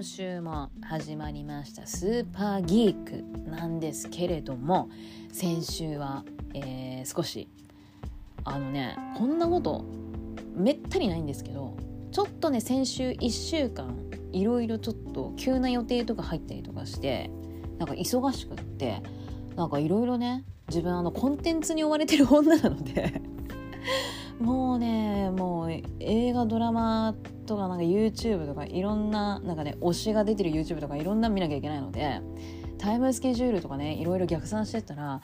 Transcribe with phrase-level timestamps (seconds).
[0.00, 4.88] 今週も始まりましたスーパーギークなんですけれども
[5.30, 7.50] 先週は、えー、少し
[8.44, 9.84] あのねこんなこと
[10.54, 11.76] めったにないんですけど
[12.12, 13.94] ちょっとね先週1週間
[14.32, 17.30] いろいろちょっと急な予定とか入ったりとかして
[17.76, 19.02] なんか忙しくって
[19.54, 23.20] なんかいろいろね自分あのコンテンツに追われてる女なので
[24.40, 32.20] もうねもう映画ドラマってとかなんか YouTube とかいろんななんかね推しが出てる YouTube とかいろんな見なきゃいけないので
[32.78, 35.20] タイムスケジュールとかねいろいろ逆算してったら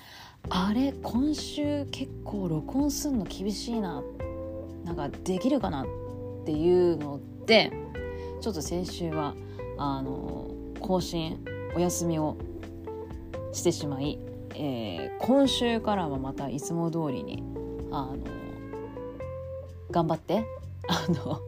[0.50, 4.02] あれ今週結構録音すんの厳しいな
[4.84, 5.86] なんかできるかなっ
[6.44, 7.72] ていうので
[8.40, 9.36] ちょっと先週は
[9.78, 10.50] あの
[10.80, 11.44] 更新
[11.76, 12.36] お休みを
[13.52, 14.18] してしまい、
[14.54, 17.44] えー、今週からはまたいつも通りに
[17.92, 18.18] あの
[19.92, 20.44] 頑張って
[20.88, 21.40] あの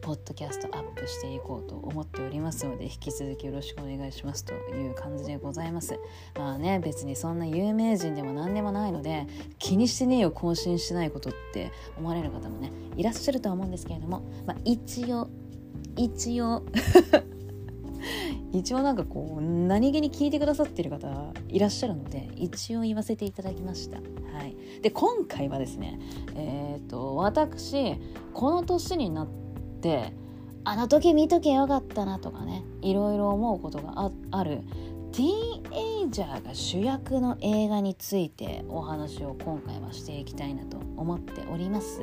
[0.00, 5.98] ポッドキャストアップしていこうと思っておりますので引き続きよろしくお願いしますという感じでございます
[6.36, 9.26] まあね別にそんな有名人でも何でもないので
[9.58, 15.28] 気にしてねえよ更新しないことって思われる方もねいらっしゃるとは思うんですけれども、まあ、一応
[15.96, 16.62] 一応
[18.52, 23.98] 一応なんかこう何気に聞いてくださってる方いらっしゃるので一応言わせていただきました。
[23.98, 25.98] はい、で今回はですね
[26.34, 27.96] えっ、ー、と私
[28.32, 29.47] この年になって
[30.64, 34.62] あの時見とけよかったなとかねいろいろ思うことがある
[35.12, 42.00] ティーンエイジャーが主役の映画についてお話を今回はしていきたいなと思っております。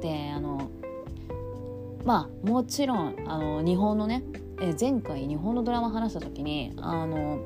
[0.00, 0.70] であの
[2.04, 4.22] まあもちろんあの日本のね
[4.60, 7.40] え前回日本のドラマ話した時にあの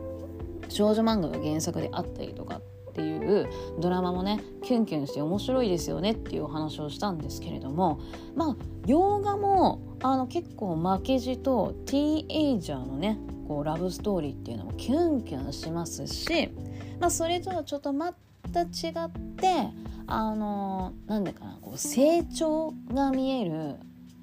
[0.69, 2.62] 少女漫画が原作であったりとかっ
[2.97, 8.00] ていうドラマもねキュンキュンして面白いですよねっていうお話をしたんですけれども
[8.34, 16.50] まあ洋画もあの結構負けじとティーエイジャーのねこうラブストーリーっていうのもキュンキュンしますし、
[16.98, 18.15] まあ、それとはちょっとま
[18.53, 19.69] た違って
[20.06, 23.76] あのなんでかなこう成長が見える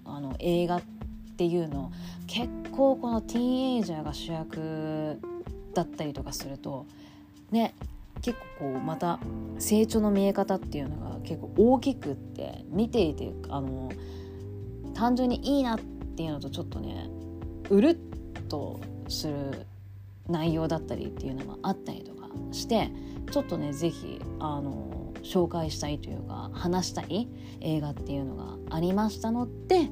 [0.06, 0.82] あの映画っ
[1.38, 1.92] ていうの
[2.28, 5.20] 結構このティーンエイジャーが主役
[5.74, 6.86] だったりとかすると
[7.52, 7.74] ね
[8.24, 9.20] 結構こうまた
[9.60, 13.92] 成長の見え方っていうのが結構大きくって見ていてあの
[14.96, 17.10] 単純にいいなっていうのとちょっとね
[17.70, 18.80] うるっと
[19.10, 19.66] する
[20.28, 22.90] 内容だったりっていうのもあったりとかして
[23.32, 27.28] ちょっとね是非あの紹介したいというか話したい
[27.60, 29.90] 映画っていうのがありましたので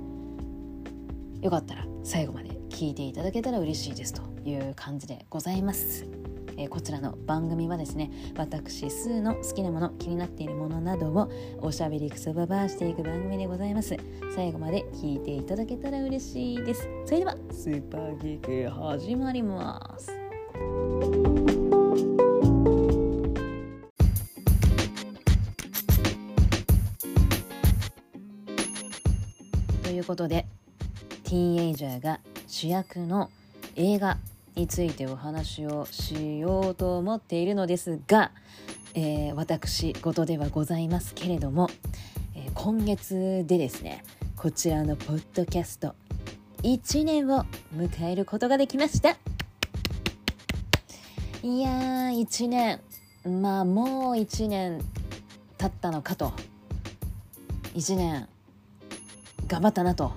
[1.42, 6.21] よかったら最後まで聞いていただけたら嬉しいですという感じでございます。
[6.58, 11.32] えー、こちらの番組はですね私スーの好きなもの気になっているものなどを
[11.62, 13.98] おしゃべりくそばばしていく番組でございます。
[14.36, 16.88] 最後まで聞いていただけたら嬉しいです。
[17.06, 20.08] それではスーパーギーク始まります。
[29.84, 30.48] ということで
[31.24, 33.30] ティーンエイジャーが主役の
[33.76, 34.18] 映画
[34.56, 38.32] についてお話をしようと思っているのですが、
[38.94, 41.70] えー、私事ではございますけれども、
[42.36, 44.04] えー、今月でですね
[44.36, 45.96] こちらのポッドキャスト
[46.64, 47.46] 1年を
[47.76, 49.18] 迎えることができました。
[51.44, 52.80] いやー1年。
[53.24, 54.80] まあもう1年
[55.58, 56.34] 経ったのかと。
[57.74, 58.28] 1年
[59.48, 60.14] 頑張ったなと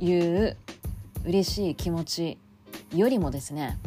[0.00, 0.56] いう
[1.24, 2.38] 嬉しい気持ち
[2.94, 3.78] よりもですね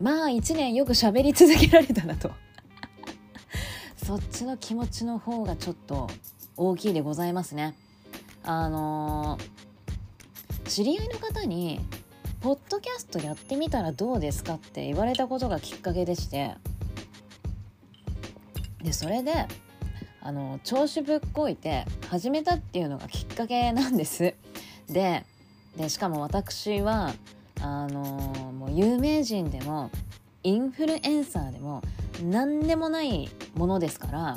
[0.00, 2.30] まあ1年よく喋り続けられたなと。
[3.96, 6.08] そっちの気持ちの方がちょっと
[6.56, 7.74] 大きいでございますね。
[8.42, 11.80] あのー、知り合いの方に
[12.40, 16.54] 「ポッドキャストやってみたらどうですか?」って言われたことがきっかけでして。
[18.82, 19.48] でそれで
[20.20, 24.34] あの調子ぶっこいて始めたっていうのがきっかけなんです。
[24.88, 25.24] で
[25.76, 27.12] でしかも私は
[27.60, 28.00] あの
[28.52, 29.90] もう有名人でも
[30.42, 31.82] インフルエンサーでも
[32.22, 34.36] 何でもないものですから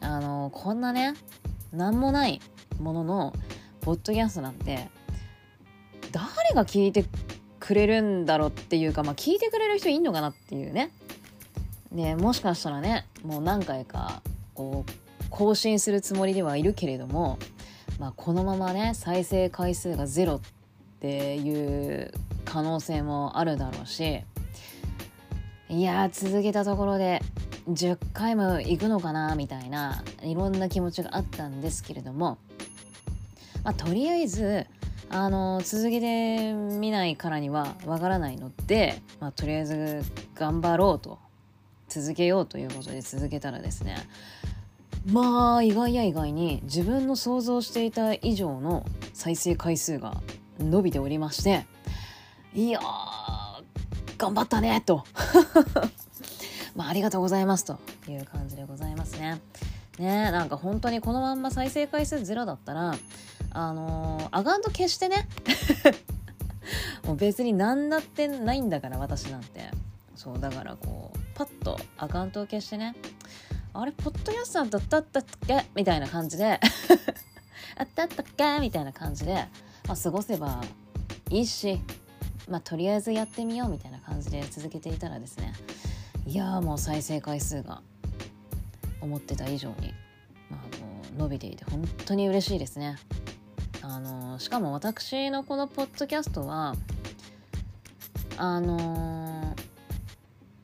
[0.00, 1.14] あのこんなね
[1.72, 2.40] 何もない
[2.78, 3.32] ものの
[3.80, 4.88] ポッドキャストなんて
[6.12, 7.04] 誰が聞いて
[7.58, 10.90] くれるんだろうっていうか、まあ、聞いてくれる人いんのかなっていうね。
[11.92, 14.22] でもしかしたらねもう何回か
[14.54, 17.38] こう更新するつもりではいるけれども、
[17.98, 20.59] まあ、このままね再生回数がゼロって
[21.00, 22.12] っていう
[22.44, 24.20] 可能性もあるだろうし
[25.70, 27.22] いや続けたところで
[27.70, 32.36] 10回も行くのかなみたいないろんな気持ちがあったんですけれども、
[33.64, 34.66] まあ、とりあえず
[35.08, 40.02] あの続きで見ないからにはわからないので、まあ、とりあえず
[40.34, 41.18] 頑張ろうと
[41.88, 43.96] 続けようということで続けたらですね
[45.06, 50.20] まあ意外や意外に自分の想像していた以上の再生回数が
[50.64, 51.66] 伸びておりまして
[52.54, 52.80] いや
[54.18, 55.04] 頑張ったねと。
[56.76, 57.78] まあありがとうございますと。
[58.08, 59.40] いう感じでございますね。
[59.98, 62.94] ねなんか本当にこのまんま再生回数ゼロだったら
[63.52, 65.26] あのー、アカウント消してね。
[67.06, 69.70] もう別に何だってないんだから私なんて。
[70.16, 72.94] そうだからこうパッとアカウントを消してね。
[73.72, 75.64] あれポッドキャストだったったっけ？
[75.74, 76.60] みたいな感じで。
[77.78, 78.58] あったったっけ？
[78.60, 79.46] みたいな感じで、
[79.86, 80.62] まあ、過ごせば
[81.30, 81.80] いいし
[82.48, 85.52] まあとりあえずやってみようみたいな感じで続けていたらですね
[86.26, 87.82] いやもう再生回数が
[89.00, 89.94] 思ってた以上に、
[90.50, 90.60] まあ、
[91.10, 92.96] あの伸びていて本当に嬉しいですね。
[93.82, 96.74] あのしかも私のこのポッドキャストは
[98.36, 99.54] あの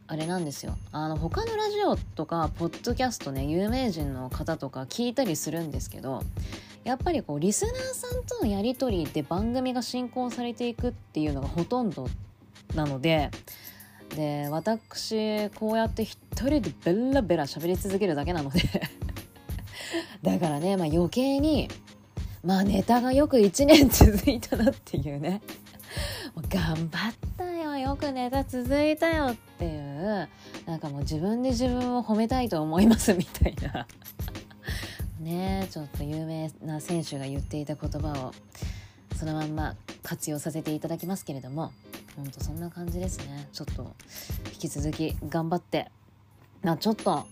[0.07, 6.23] あれなんですよあの他のラジオとかポッドキャストね有名人の方とか聞いたりするんですけど
[6.87, 12.09] やっぱりこうリスナーさんとのやり取りで番組が進行されていくっていうのがほとんど
[12.77, 13.33] なので
[14.15, 18.61] で私こうやって一人でベラベラ喋り続けるだけなので
[20.23, 21.69] だからね、まあ、余計に
[22.45, 25.43] まあネタがよく1年続いたなっていうね。
[26.49, 30.29] 頑張ったよよくネタ続いたよっていう
[30.67, 33.87] なんかもう自分で自分を褒めたいと思いますみたいな。
[35.27, 38.33] ねちょっと有名な選手が言っていた言葉を
[39.17, 41.73] そのまんま活用させていただきますけれども
[42.17, 43.49] ほんとそんな感じですね。
[43.53, 43.95] ちょっと
[44.53, 45.91] 引き続き頑張って。
[46.63, 47.27] まちょっと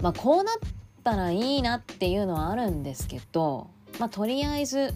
[0.00, 0.56] まあこうなっ
[1.02, 4.92] たらいいなっていうのはあるんですけどまあ、とりあえず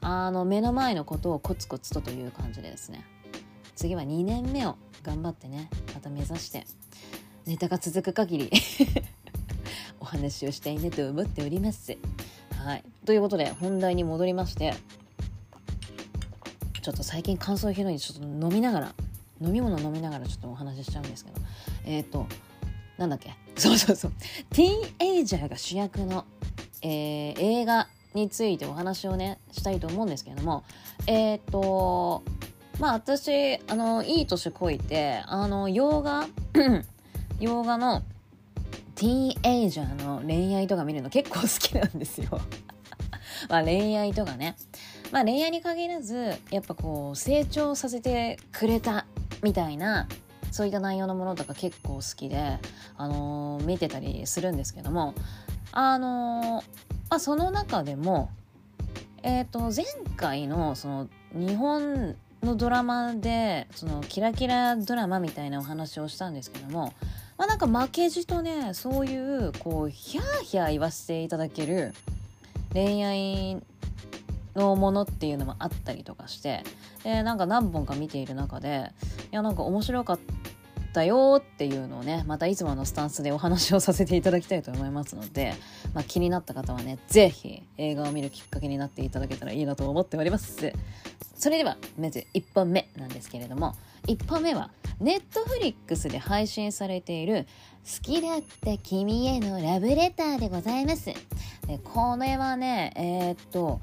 [0.00, 3.04] あの目の前のことをコツコツとという感じでですね。
[3.74, 6.66] 次は2年目を頑張ってねまた目指して
[7.46, 8.50] ネタが続く限り。
[10.00, 11.96] お話をしたいなと思っております。
[12.64, 14.74] はい、ということで本題に戻りまして
[16.82, 18.94] ちょっと最近乾燥ひどいちょっと飲みながら
[19.40, 21.36] 飲み物飲みながらちょっとお話ししちゃうんですけど
[21.84, 22.26] えっ、ー、と
[22.98, 23.34] なんだっけ？
[23.56, 24.12] そうそうそう。
[24.50, 26.24] ティーンエイジャーが主役の、
[26.82, 30.64] えー、映画についてお話をねしたいと思うんですけれども
[31.06, 32.22] えっ、ー、と
[32.78, 36.26] まあ私あのいい年こいてあの洋画
[37.40, 38.02] 洋画の
[39.00, 42.38] ティーンエイジャーの恋愛とか見るの結構好きなんですよ。
[43.48, 44.56] ま恋愛とかね。
[45.10, 49.06] まあ恋愛に限らずやっぱこう成長させてくれた
[49.42, 50.06] みたいな
[50.50, 52.58] そういった内容のものとか結構好きで、
[52.98, 55.14] あのー、見てたりするんですけども。
[55.72, 56.64] あのー
[57.08, 58.28] まあ、その中でも、
[59.22, 59.86] えー、と前
[60.16, 66.92] 回のその日本のドラマでそのキラキラドラマみたいなお話をしたんですけども、
[67.40, 71.94] まあ、なんか負けじとねそういうこうヒャーヒャー言わせていただける
[72.74, 73.62] 恋愛
[74.54, 76.64] のものっていうのもあったりとかして
[77.02, 78.90] でなんか何本か見ている中で
[79.32, 80.18] いやなんか面白かっ
[80.92, 85.54] たよっていうのをねまたいつものスタンスでお話をさせていただきたいと思いますので、
[85.94, 90.74] まあ、気になった方はね是非映画を見るきっかけになっていただけたらいいなと思っております。
[91.36, 93.76] それではまず1本目なんですけれども
[94.06, 97.46] 1本目はネットフリックスで配信されている
[97.84, 101.06] 「好きだった君へのラブレター」でございます。
[101.66, 103.80] でこれはねえー、っと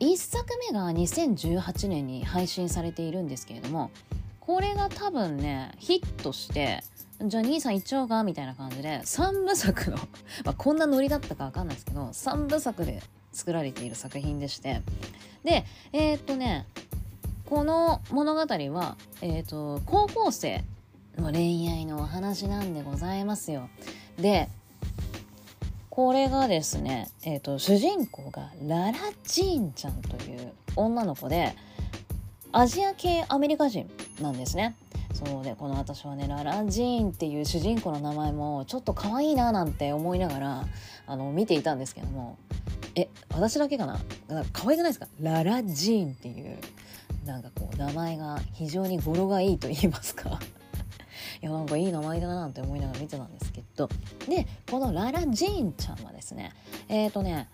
[0.00, 3.90] 1作目が2018年に配信されているんですけれども
[4.38, 6.82] これが多分ねヒットして
[7.20, 9.96] じゃあ兄さん行っちゃおうかみたいな感じで3部作の
[10.44, 13.02] まあ、こんなノリだったか分かんないですけど3部作で
[13.32, 14.82] 作られている作品でして。
[15.44, 16.66] でえー、っとね
[17.48, 20.64] この物語は、えー、っと高校生
[21.16, 23.70] の恋愛のお話なんでございますよ。
[24.18, 24.50] で
[25.88, 31.54] これがですね、えーと主人公がララ・ジーンちゃんという女の子で
[32.52, 33.88] アジア系アメリカ人
[34.20, 34.76] なんですね。
[35.14, 40.64] そうでこの私はねララジーンっていう主人公の名前もちょっと可愛いななんて思いながら
[41.06, 42.36] あの見ていたんですけども
[42.94, 43.94] え私だけかな？
[43.94, 44.00] か
[44.52, 45.08] 可愛くないですか？
[45.18, 46.58] ララジーンっていう
[47.28, 50.40] なんかこう名前が非常に語呂がいいと言いますか。
[51.42, 53.88] いやなんかいい名前だななんて思いながら見てたんですけど。
[54.28, 56.52] でこのララジーンちゃんはですね
[56.88, 57.48] えっ、ー、とね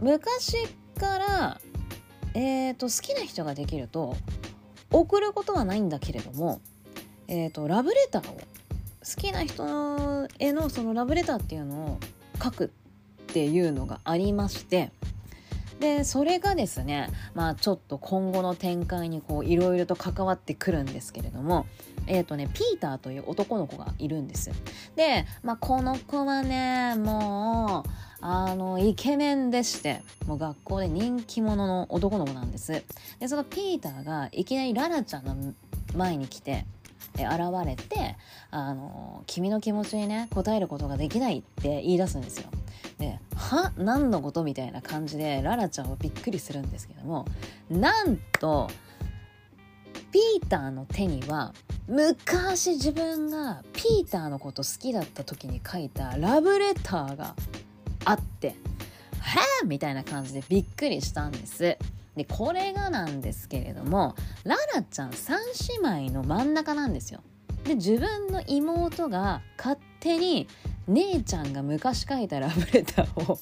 [0.00, 0.56] 昔
[0.98, 1.60] から
[2.34, 4.14] えーと、好きな人ができると
[4.90, 6.60] 送ることはないんだけれども、
[7.28, 8.40] えーと、ラブレターを好
[9.16, 12.00] きな人へのそのラブレターっていうのを
[12.42, 12.68] 書くっ
[13.32, 14.92] ていうのがありまして
[15.80, 21.66] でそれがですねまあちょっと今後の展開にこういろいろと関わってくるんですけれども
[22.06, 24.50] えっ、ー、とねピーターという男の子がいるんです。
[24.94, 27.90] で、まあ、この子はねもう
[28.20, 32.84] あのイケメンでしてもう学校で人気者の男の子なんです。
[33.18, 35.54] でそのピーターがいきなりララちゃんの
[35.94, 36.66] 前に来て
[37.14, 37.28] 現
[37.64, 38.16] れて
[38.50, 42.48] あの君の気持ちにね答えることができないって言い出すんですよ。
[42.98, 47.26] で「は何のこと?」みたいな感じでララちゃんはびっくりするんですけども
[47.70, 48.70] なんと
[50.12, 51.52] ピーターの手には
[51.88, 57.34] 昔自分がピーターのこと好きだった時に書いたラブレターが
[58.04, 58.56] あって
[59.20, 61.76] 「はあ!」みたいな感じでびっくりしたんです。
[62.16, 65.36] でこれがなんですけれどもララちゃん3
[65.82, 67.20] 姉妹の真ん中なんですよ。
[67.64, 70.48] で自分の妹が勝手に
[70.88, 73.38] 姉ちゃんが昔書いたラブレターを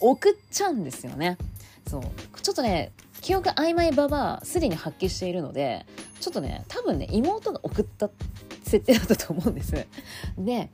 [0.00, 1.38] 送っちゃうんですよね。
[1.86, 2.02] そう
[2.40, 5.86] ちょっとね記憶曖昧ばばすでに発揮しているので
[6.20, 8.10] ちょっとね多分ね妹が送った
[8.62, 9.86] 設定だったと思うんです。
[10.38, 10.70] で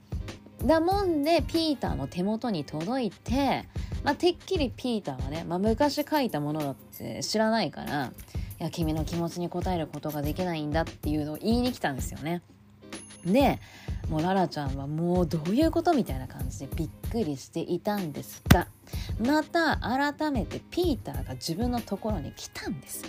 [0.64, 3.66] だもんでピーターの手元に届いて、
[4.04, 8.12] まあ、てっきりピーターはね、まあ、昔書いたものだって知らないから
[8.60, 12.42] いや君の気持ちに応えることができないんだっていうのを言いに来たんですよね。
[13.24, 13.58] で
[14.08, 18.66] もうララちゃんはもうどういうことみたいな感じでびっくりしていたんですが
[19.24, 23.04] また改めてピーターが自分のところに来たんです。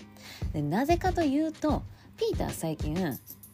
[0.54, 1.84] でなぜかというと
[2.18, 2.96] ピーター最近、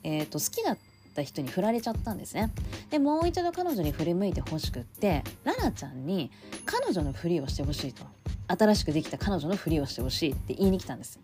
[0.03, 0.77] えーと、好きだっ
[1.15, 2.51] た人に振られちゃったんですね。
[2.89, 6.31] でもう一度彼女に振り向いてほしくってララちゃんに
[6.65, 8.03] 彼女のふりをしてほしいと。
[8.49, 11.19] 新しくできた彼女のふりをしてほしいって言いに来たんです。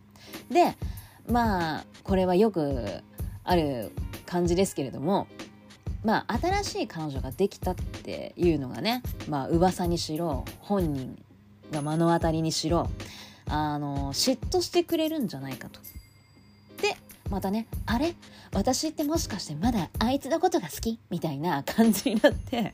[0.50, 0.76] で
[1.28, 3.02] まあこれはよく
[3.44, 3.92] ある
[4.26, 5.28] 感じですけれども
[6.04, 11.22] まあ新しい彼女ができたっていうのがねまあ噂にしろ本人
[11.72, 12.90] が目の当たりにしろ
[13.48, 15.80] あの嫉妬してくれるんじゃないかと。
[16.82, 16.96] で
[17.30, 18.16] またねあれ？
[18.54, 21.00] 私ってもしかしてまだあいつのことが好き？
[21.10, 22.74] みたいな感じになって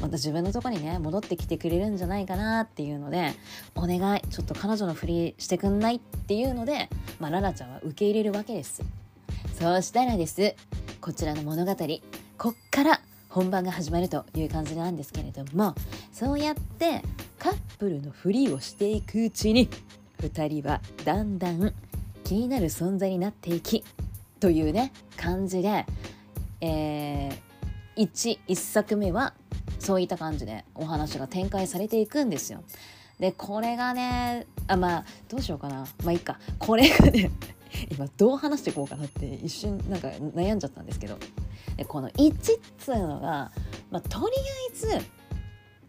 [0.00, 3.32] また自分のとこにね戻ってきてくれるんじゃないかなっていうので
[3.74, 5.96] お願いちょっと彼女のふりしてくんない？
[5.96, 6.88] っていうので、
[7.20, 8.82] まあ、ララちゃんは受け入れるわけです。
[9.58, 10.54] そうしたらです。
[11.00, 11.76] こちらの物語
[12.38, 15.74] こっから本番が始まるという感じなんですけれども
[16.12, 17.02] そうやって
[17.38, 19.68] カップルのふりをしていくうちに
[20.20, 21.72] 2人はだんだん
[22.24, 23.84] 気になる存在になっていき
[24.38, 25.86] というね感じで、
[26.60, 29.34] えー、1, 1作目は
[29.78, 32.62] そういった感じでお話が展開されていくんですよ。
[33.18, 35.86] でこれがねあまあどうしようかな。
[36.04, 36.38] まあいいか。
[36.58, 37.30] これがね
[37.90, 41.18] 今どう話していこうかなって一瞬なんか悩んじゃったんですけど。
[41.76, 42.38] でこの1っ
[42.78, 43.50] つうのが、
[43.90, 45.06] まあ、とりあえず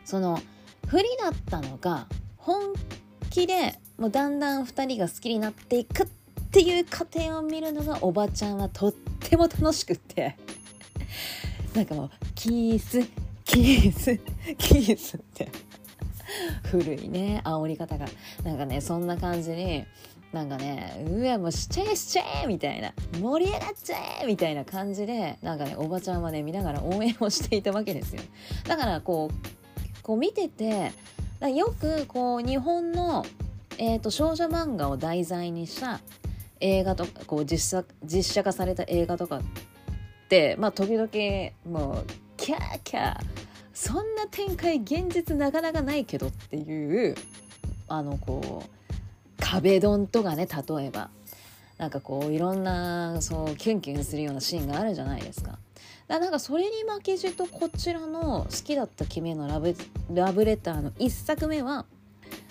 [0.06, 0.40] その
[0.88, 2.74] 不利だったのが本
[3.30, 6.08] 気でもうだんだん2人が好きになっていくっ
[6.52, 10.38] ていう過程を見るのがおばちゃんはとっても楽しくって。
[11.74, 13.02] なんかもうキース
[13.44, 14.18] キース
[14.58, 15.50] キースって。
[16.70, 18.06] 古いね煽り方が。
[18.44, 19.86] なんかねそんな感じに
[20.34, 28.22] なんかねうわもうしちゃえしちゃえみたいな盛り上がっちゃえみたいな感じでなんかねおばちゃんはね見ながら応援をしていたわけですよ。
[28.66, 30.92] だからこうこう見てて
[31.42, 33.26] よくこう日本の、
[33.78, 36.00] えーと、少女漫画を題材にした
[36.62, 39.42] 映画とかこう実写実写化された映画とかっ
[40.30, 41.10] てまあ時々
[41.66, 42.06] もう
[42.38, 43.20] キャーキャー
[43.74, 47.16] そんな展開現実なかなかないけどっていう
[47.88, 48.83] あのこう
[49.44, 51.10] 壁ドンとかね例えば
[51.78, 55.60] なんかこういろんなそうキュンキュンするようなシーンがあるじゃないですか。
[56.08, 59.76] だなんかそれに負けじとこちらの「好きだった君へのラブ
[60.14, 61.86] ラブレター」の1作目は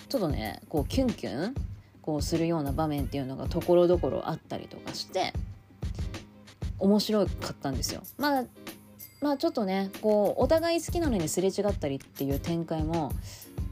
[0.09, 1.55] ちょっとねこうキュンキュン
[2.01, 5.33] こうするような場面っていうのがところどころあったりとかして
[6.79, 8.01] 面白かったんですよ。
[8.17, 8.43] まあ
[9.21, 13.11] まあちょっとねこうお互い好きなのにすれ違ったりっていう展開も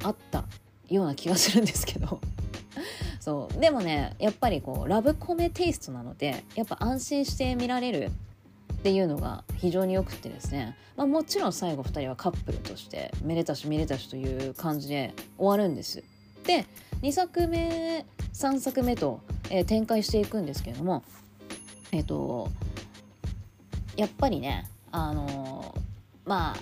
[0.04, 0.46] あった
[0.90, 2.22] ような気がするんですけど
[3.20, 8.12] そうでもねやっぱりこうラブコメテイストなのでやっぱ安心して見られる
[8.74, 16.04] っていうのが非常によくってですね、まあ、もちろん最後2人はカップルとしてめでたしめでたしという感じで終わるんです。
[16.44, 16.66] で
[17.02, 21.04] 2作目3作目と、えー、展開していくんですけれども
[21.92, 22.50] えっ、ー、と
[23.96, 25.80] やっぱりねあのー、
[26.26, 26.58] まあ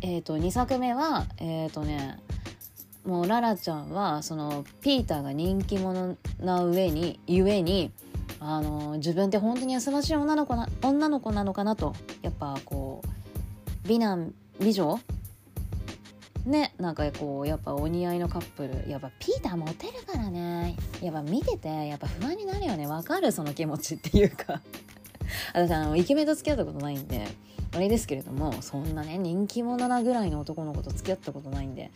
[0.00, 2.20] えっ、と2作目はえっ、とね
[3.08, 7.90] もうララちゃんはそのピーターが人気者な上にゆえに
[8.38, 15.00] あの自分って本当に優しい女の子な女の子なのかなとやっぱこう美男美女
[16.44, 24.60] ねなんかこうやっぱお似合いのカップルやっぱピーターモテるからねやっぱ見ててやっぱ不安になるよねわかるその気持ちっていうか
[25.54, 27.26] 私あのイケメンと付き合ったことないんで
[27.74, 31.90] あれですけれどもそんなね人気者なぐらいの男の子と付き合ったことないんで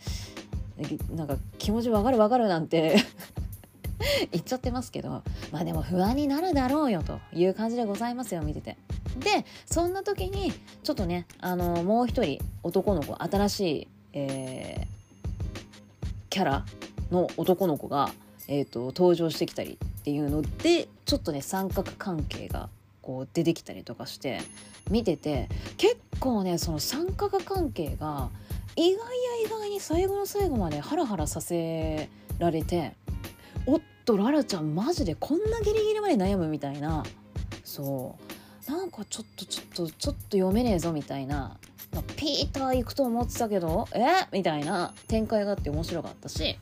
[1.15, 2.95] なんか気持ちわかるわかるなんて
[4.31, 8.77] 言っちゃってますけどまあでも不安になるだろうよという感じでございますよ見てて。
[9.19, 10.51] でそんな時に
[10.83, 16.65] ちょっとねあのもう一人男の子新しい、えー、キャラ
[17.11, 18.11] の男の子が、
[18.47, 22.69] えーと、登場してきたりっていうのでちょっとね三角関係が
[23.03, 24.39] こう出てきたりとかして
[24.89, 28.29] 見てて結構ねその三角関係が
[28.75, 32.93] 意外や意外に最後の最後までハラハラさせられて
[33.65, 37.03] おっとララちゃんマジでこんなギリギリまで悩むみたいな。
[37.63, 38.17] そ
[38.67, 38.71] う。
[38.71, 41.57] なんかちょっとちょっとちょっと読めねえぞみたいな。
[42.17, 44.27] ピーター行くと思ってたけどえ？
[44.31, 44.93] みたいな。
[45.07, 46.57] 展開があって面白かったし。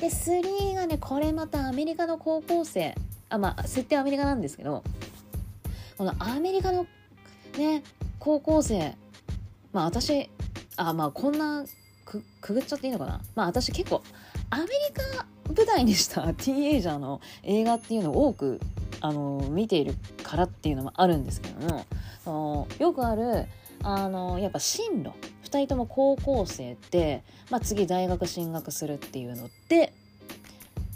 [0.00, 2.94] で3がねこれまたアメリカの高校生。
[3.30, 4.82] あまあ設定はアメリカなんですけど
[5.96, 6.86] このアメリカの
[7.56, 7.82] ね
[8.18, 8.96] 高校生。
[9.72, 10.28] まあ私
[10.76, 11.64] あまあこんな
[12.04, 13.20] くくぐっちゃっていいのかな？
[13.34, 14.02] まあ私結構
[14.50, 18.60] アメリカ舞台にした ティーンエイジャーの映画っていうのを多く
[19.00, 21.84] あの見ているからっていうのもあるんですけども
[22.24, 23.46] そのよくある
[23.82, 25.10] あのやっぱ進路
[25.44, 29.92] 2人とも高校生って、まあ、次大学進学するっていうのって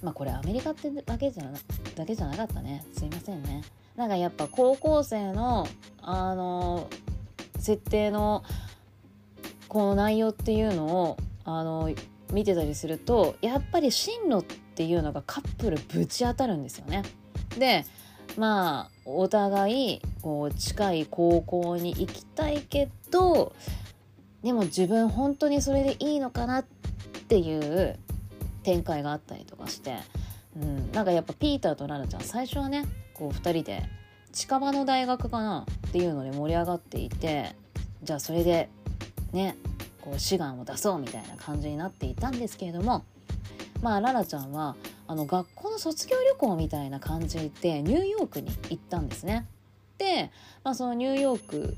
[0.02, 1.58] まあこれアメリカってだけじゃな
[1.96, 2.84] だけじゃなかったね。
[2.96, 3.62] すいませんね。
[3.96, 5.66] なんかやっぱ高校生の
[6.00, 6.88] あの
[7.58, 8.44] 設定の
[9.68, 11.90] この内容っていうのをあの
[12.32, 17.02] 見てたりするとやっぱり進路っていうのがカップルぶち当たるんですよね。
[17.58, 17.84] で
[18.36, 23.52] まあお互いこう近い高校に行きたいけど
[24.42, 26.64] でも自分本当にそれでいいのかなっ
[27.28, 27.98] ていう
[28.62, 29.96] 展開があったりとかして、
[30.56, 33.82] うん、なんかやっぱピーターとララちゃん最初はねこう2人で
[34.32, 37.56] 近場の大学かなっていうので盛り上がっていて
[38.02, 38.68] じゃあそれで
[39.32, 39.56] ね
[40.00, 43.04] こう志願を出そうみたいな感じになっていたんですけれども
[43.82, 49.46] まあララちゃんはあの学校の卒業旅行みたいな感じでニューヨークに行ったんですね。
[49.96, 50.30] で、
[50.64, 51.76] まあ、そのニューヨーク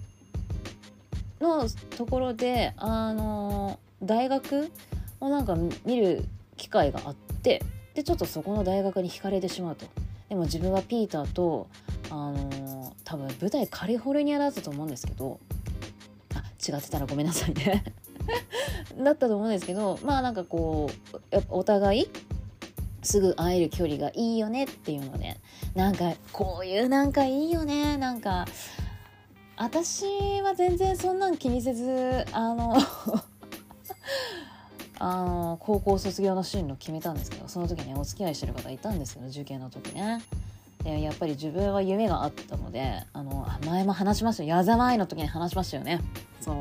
[1.41, 4.71] のところであの大学
[5.21, 6.25] をなんか見る
[6.57, 7.63] 機会があって
[7.95, 9.87] でちょっとそこの大学に惹かれてしまうと。
[10.29, 11.69] でも自分はピーターと
[12.09, 15.41] あの多分舞台カリフォルニアだったと思うんですけど
[16.66, 17.85] 違ってたらごめんなさいね。
[19.03, 22.09] だったと思うんですけどまあなんかこうやっぱお互い
[23.03, 25.38] すぐ会える距離がいいよねっていうので
[25.75, 28.46] なんかこういうなんかいいよねなんか
[29.57, 30.05] 私
[30.42, 32.77] は全然そんなん気にせずあの
[34.99, 40.23] あの高校卒業の進路決めたんですけどその時にお付き合いしてる方いたんですけど受験の時ね。
[40.83, 46.01] でやっぱり自分は夢があったのであの前も話しました矢沢愛の時に話しましたよね。
[46.40, 46.55] そう。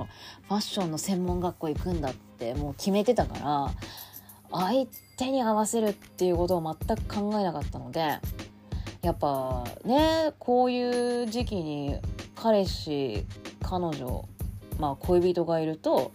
[0.47, 3.71] ファッションの専門学校行くんだってもう決めてたから
[4.51, 8.19] 相手に合わせるっていうことを全く考えなかったので
[9.01, 11.95] やっぱねこういう時期に
[12.35, 13.25] 彼氏
[13.61, 14.27] 彼女
[14.79, 16.11] まあ恋人がいると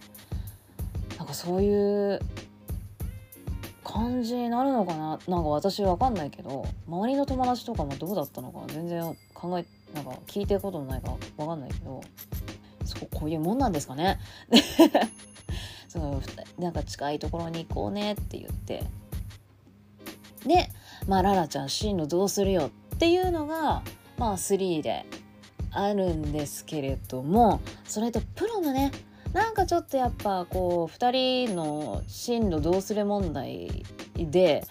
[1.17, 2.19] なんかそういう
[3.85, 5.19] 感じになるのかな？
[5.27, 12.01] なんか私わかんないけど周りの友達とかもどうだったのか全然考えなんか聞いてることもないからわかんないけど
[12.83, 14.19] そうこういうもんなんですかね？
[15.87, 16.21] その
[16.59, 18.83] なんか近いところに行こうねって言って。
[20.45, 20.69] で
[21.07, 23.81] まあララちゃん進路どうするよっていうのが
[24.17, 25.05] まあ3で
[25.71, 28.91] あるんですけれどもそれとプロのね
[29.35, 33.83] なんかちょっとやっぱこう2人の進路どうする問題
[34.15, 34.65] で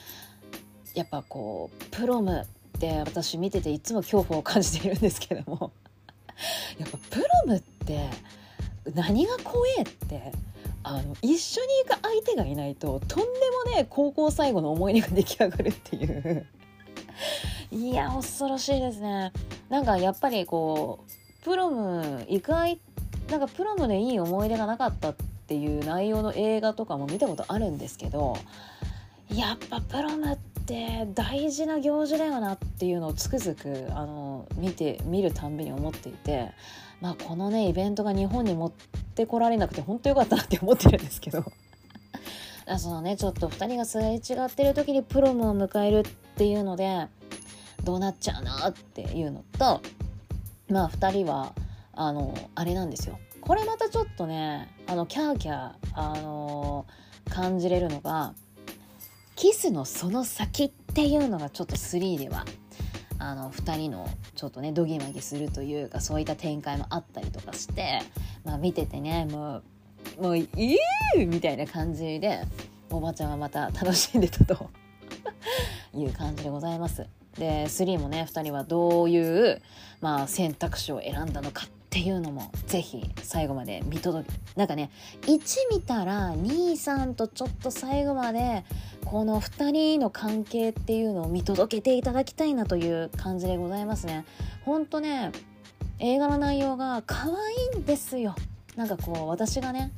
[0.94, 5.70] やっぱこうプロムって私見てていつも恐怖を感じているんですけども。
[6.80, 8.08] やっぱプロムって
[8.94, 10.32] 何が怖えって
[10.82, 13.24] あの一緒に行く相手がいないととんで
[13.70, 16.46] もね高校最後の思い出が出来上がるっていう。
[17.70, 19.30] いや恐ろしいですね。
[19.68, 22.78] なんかやっぱりこうプロム行く相
[23.30, 25.14] なんかプロムでいい思い出がなかったっ
[25.46, 28.36] ていう内容の映画とかも見たことあるんですけど
[29.30, 36.52] やっぱプロムって大事な行事だよなっていうのをつくづくあの見て見るたんびに思っていて
[37.00, 38.72] まあこのねイベントが日本に持っ
[39.14, 41.44] てこられなくて本当よかったなって思ってるんですけど。
[42.78, 46.02] そのねちょっと2人がすれ違ってる時にプロムを迎えるっ
[46.36, 47.08] ていうので
[47.82, 49.82] どうなっちゃうなっていうのと
[50.70, 51.52] まあ2人は
[51.96, 56.86] あのあれなんですよこれまたちょっとねあのキャーキャー、あの、
[57.30, 58.34] 感じれるのが
[59.36, 62.44] キスのその先っていうのがちょっと3では
[63.18, 68.00] あの2人のちょっとねドギマギするというかそういった展開もあったりとかして、
[68.44, 69.62] まあ、見ててねもう
[70.20, 70.48] もうい
[71.16, 72.40] いみたいな感じで
[72.90, 74.70] おばちゃんはまた楽しんでたと
[75.94, 77.06] いう感じでございます。
[77.38, 79.60] で3もね2人はどういう、
[80.00, 84.90] まあ、選択肢を選んだのかっていうのもぜひ最後まで見届けなんかね
[85.22, 85.38] 1
[85.70, 88.64] 見たら23とちょっと最後まで
[89.04, 94.24] この2人の関係っていうのを見届けていただきたいなという感じでございますね。
[94.64, 95.30] ほんとね
[96.00, 98.34] 映画の内容が可愛いんですよ。
[98.74, 99.92] なんかこう私がね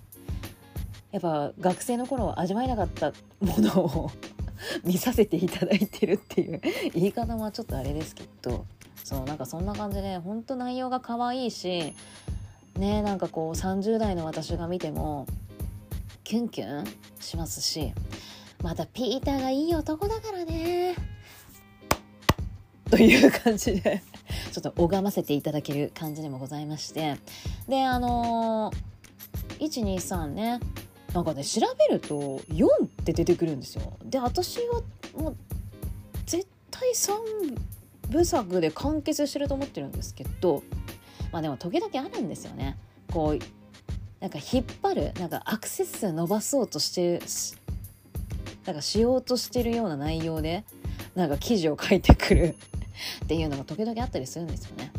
[1.13, 4.11] やっぱ学生の頃味わえなかったものを
[4.85, 6.61] 見させていただいてるっていう
[6.93, 8.67] 言い方はちょっとあれですけど
[9.07, 11.95] そうなんかそんな感じでほんと内容が可愛いし
[12.77, 15.29] ねなんかこう30代の私が見ても
[16.25, 16.85] キュンキュン
[17.21, 17.93] しますし
[18.65, 20.97] またピーターがいい男だからね
[22.91, 24.03] という感じで
[24.51, 27.17] ちょっと拝ませていただける感じでもございまして
[27.69, 30.59] であのー、123ね
[31.15, 33.97] なんかね調べると4って出てくるんですよ。
[34.05, 34.83] で私は
[35.17, 35.37] もう
[36.27, 37.76] 絶対3
[38.11, 40.63] 部作で完結してると思ってるんですけど
[41.33, 42.77] まあでも時々あるんですよね
[43.13, 43.39] こう
[44.21, 47.21] なんか引っ張るなんかアクセス数伸ばそうとして
[48.65, 50.65] なんかしようとしてるような内容で
[51.15, 52.55] なんか記事を書いてくる
[53.25, 54.91] っていうのが時々あったりするんですよね。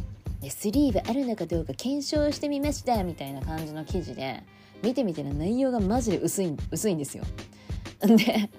[0.41, 4.43] でスリーブあるのかどうか検証してみましたみたいな感じの記事で
[4.83, 7.23] 見てみての内容がマジで薄い薄いんですよ。
[8.01, 8.49] で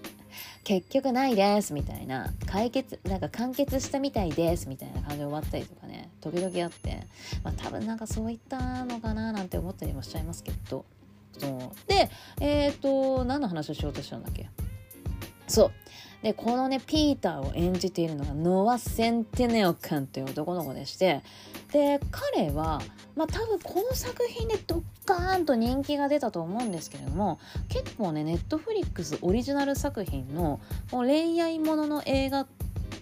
[0.69, 7.07] 結局ないですみたいな解決なんか完結したみたいですみたいな感じで終わったりとかね時々あって、
[7.43, 10.85] まあ、多分なんかそういったのかななんて思ったりもしちゃいますけど。
[11.39, 11.89] そう。
[11.89, 12.11] で
[12.43, 14.51] えっ、ー、と何の話をしようとしたんだっけ？
[15.47, 15.73] そう。
[16.23, 21.23] でこのねピーターを演じているのがノア・センテネオ君という男の子でして
[21.73, 22.81] で彼は
[23.15, 32.47] まあ多分この作品でドッカーンと人気が出たと思うんですけれども結構ねネットフリックスオリジナル作品のもう恋愛ものの映画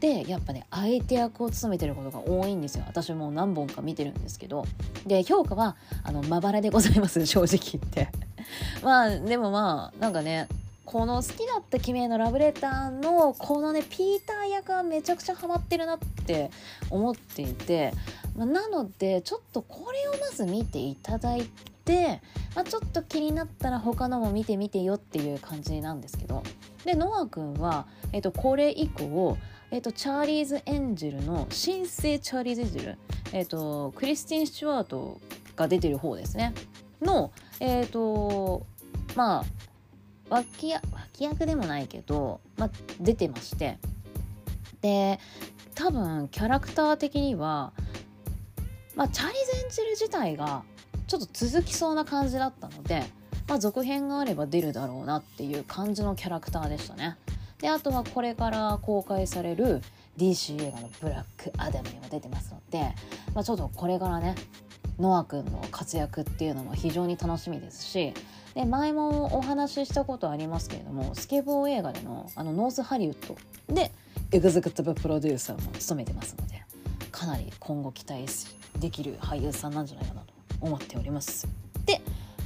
[0.01, 2.85] でやっぱね相手役を務めてることが多いんですよ。
[2.87, 4.65] 私も何本か見てるんですけど。
[5.07, 8.09] で評価はあのまばらでございます正直言って。
[8.85, 10.49] まあでもまあなんかね
[10.87, 16.51] この好きだった君へのラブレターのこのねピーター役がめちゃくちゃハマってるなって
[16.90, 17.92] 思っていて、
[18.37, 21.42] まあ、なのでちょっとこれをまず見ていただい
[21.85, 22.22] て、
[22.55, 26.42] まあ、ちょっと気になったら他のも見てみてよっていう感じなんですけど。
[26.85, 29.37] でノア君は、えー、とこれ以降、
[29.72, 32.99] えー、とチャーリーズ・エンジェルの新生チャーリーズ・エンジェル、
[33.33, 35.20] えー、とクリスティン・スチュワート
[35.57, 36.55] が出てる方ですね。
[37.03, 38.64] のえっ、と
[39.16, 39.44] まあ
[40.29, 43.79] 脇脇役でもないけど、まあ、出てまして
[44.81, 45.19] で
[45.75, 47.73] 多分キャラクター的には、
[48.95, 50.62] まあ、チャーリーズ・エンジェル自体が
[51.07, 53.05] ちょっと続きそうな感じだったので、
[53.47, 57.17] まあ、続編があれば出るだろうなっていう感じのキャラクターでしたね。
[57.59, 59.81] であとはこれから公開される
[60.19, 62.95] DC 映画の「ブラックアダム」にも出てますので、
[63.35, 64.35] まあ、ちょっとこれからね
[64.99, 68.12] ノア君の活躍っていうのも非常に楽しみですし
[68.57, 73.37] で前もお話ししたことありますけれどもスケボー映画でのあのノースハリウッド
[73.73, 73.92] で
[74.33, 76.64] エグゼクティブプロデューサーも務めてますので
[77.12, 78.25] かなり今後期待
[78.81, 81.47] できる俳優さんなんじゃないかなと思っております。
[81.85, 82.01] で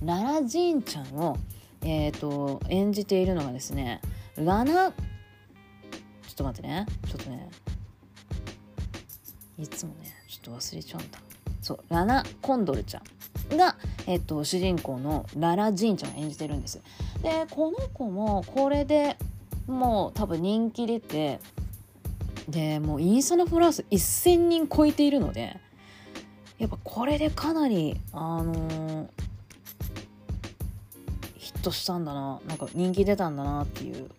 [0.05, 1.37] ララ・ジーンちゃんを、
[1.83, 4.01] えーと、演じているのがですね
[4.35, 5.03] ラナちょ
[6.33, 7.49] っと待ってねちょっとね
[9.59, 11.19] いつもねちょっと忘れちゃうんだ
[11.63, 13.03] そうラナ・コンドルちゃ
[13.55, 16.81] んが、えっと、主人公のララ・ジンちゃんを演じてるんです。
[17.23, 19.17] でこの子もこれで
[19.67, 21.39] もう多分人気出て
[22.49, 25.57] でもうインスタのフォロワー数1,000人超えているので
[26.59, 29.09] やっぱこれでかなりあのー、
[31.37, 34.11] ヒットしたんだななんか人気出たんだなっていう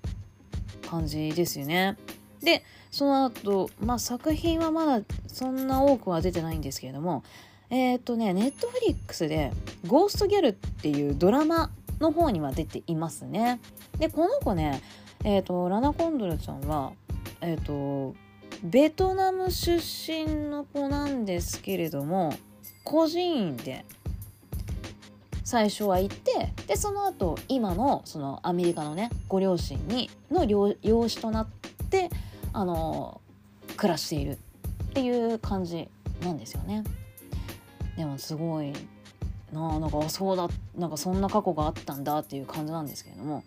[0.88, 1.98] 感じですよね。
[2.42, 7.24] でその後、まあ作品はまだそんな多くは出てないんですけれども
[7.72, 9.54] えっ、とね、ネットフリックスで、
[9.88, 13.62] ゴーストギャルっていうドラマの方には出ていますね。
[13.98, 14.82] で、この子ね、
[15.24, 16.92] えっ、と、ラナ・コンドルちゃんは、
[17.40, 18.14] えっ、と、
[18.62, 22.34] ベトナム出身の子なんですけれども、
[22.84, 23.86] 孤児院で
[25.44, 31.48] 最初は行ってでその後今のそのアメリカのねご両親にの養子となっ
[31.90, 32.10] て
[32.54, 33.22] あの
[33.78, 34.38] 暮らしているっ
[34.94, 35.88] ていう感じ
[36.22, 36.84] なんですよね。
[37.98, 38.74] でもすごい
[39.52, 43.44] ななんかそうだなんかそんな過去があったんだっていう感じなんですけれども。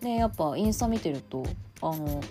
[0.00, 1.44] でやっぱインスタ見てると
[1.82, 2.22] あの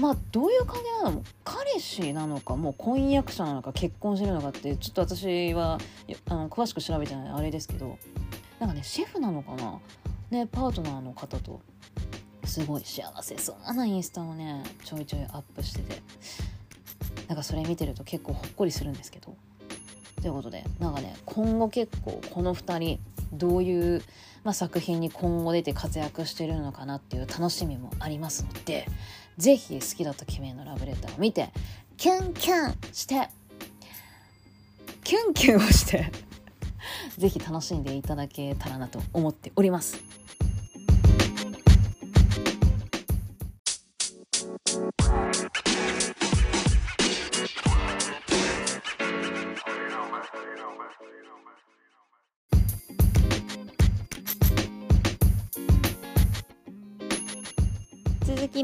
[0.00, 1.22] まあどういう関係なの？
[1.44, 5.78] 彼氏なのかもう婚約者なのか結婚してるのかってちょっと私は
[6.28, 7.98] あの詳しく調べてないあれですけど。
[8.58, 9.78] なんかねシェフなのかな？
[10.30, 11.60] ねパートナーの方と。
[12.46, 13.74] すごい幸せそう。
[13.74, 16.02] なインスタをねちょいちょいアップしてて。
[17.28, 19.34] なんかそれ見てると結構ほっこりするんですけど。
[20.20, 22.98] ということでなんかね今後結構この2人
[23.32, 24.02] どういう、
[24.44, 28.86] まあ、作品に今後出て活躍してるのかなっていう楽しみもありますので
[29.36, 31.50] 是非好きだった「君へのラブレター」を見て
[31.96, 33.28] キュンキュンして
[35.04, 36.10] キュンキュンをして
[37.18, 40.02] 是非楽しんでいただけたらなと思っております。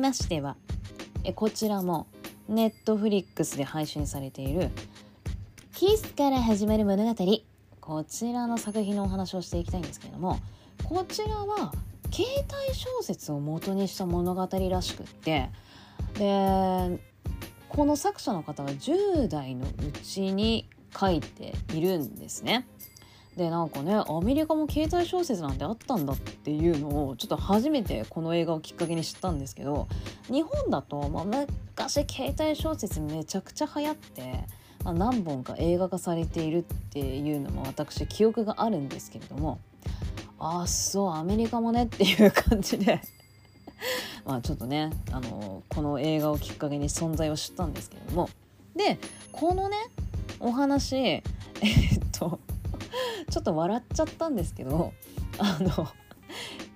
[0.03, 0.57] ましては
[1.23, 2.09] えこちらも
[2.49, 4.71] ネットフリックスで配信されている
[5.77, 7.15] 「キスから始まる物語」
[7.81, 10.41] こちらの作品のお話をしていきたいんですけれども
[10.83, 11.73] こちらは
[12.13, 12.29] 携
[12.67, 15.51] 帯小説を元にした物語らしくって
[16.15, 17.01] で
[17.69, 22.67] この作者の方は10代のうちに書いているんですね。
[23.37, 29.89] でなんかねアメリカも携帯小説なんてあったんだっていうのをちょっと初めてこの映画をきっかけに知ったんですけど
[30.31, 34.45] 日本だと、まあ、昔携帯小説めちゃくちゃ流行って、
[34.85, 39.59] まあ、何本か映画化されているっていうのも私記憶があるんですけれども
[40.39, 43.01] ああそうアメリカもねっていう感じで
[44.27, 48.29] まあちょっとねあのこの映画をきっかけに存在を知ったんですけれども
[48.77, 48.99] で
[49.31, 49.77] このね
[50.39, 51.23] お話えっ
[52.13, 52.39] と
[53.31, 54.93] ちょっと笑っちゃったんですけど
[55.39, 55.89] あの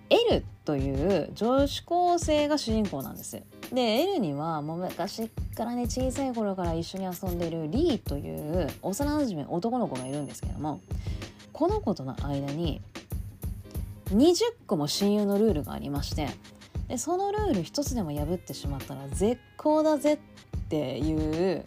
[0.09, 3.43] L という女子高生が主人公なんです。
[3.73, 10.81] で L にはもう昔からね小さい頃から一緒に遊んでるリーという幼なじみ男の子がいるんですけども
[11.53, 12.81] この子との間に
[14.11, 16.29] 20個も親友のルールがありまして
[16.89, 20.19] でそのルール一つでも破ってしまったら絶好だぜっ
[20.69, 21.65] ていう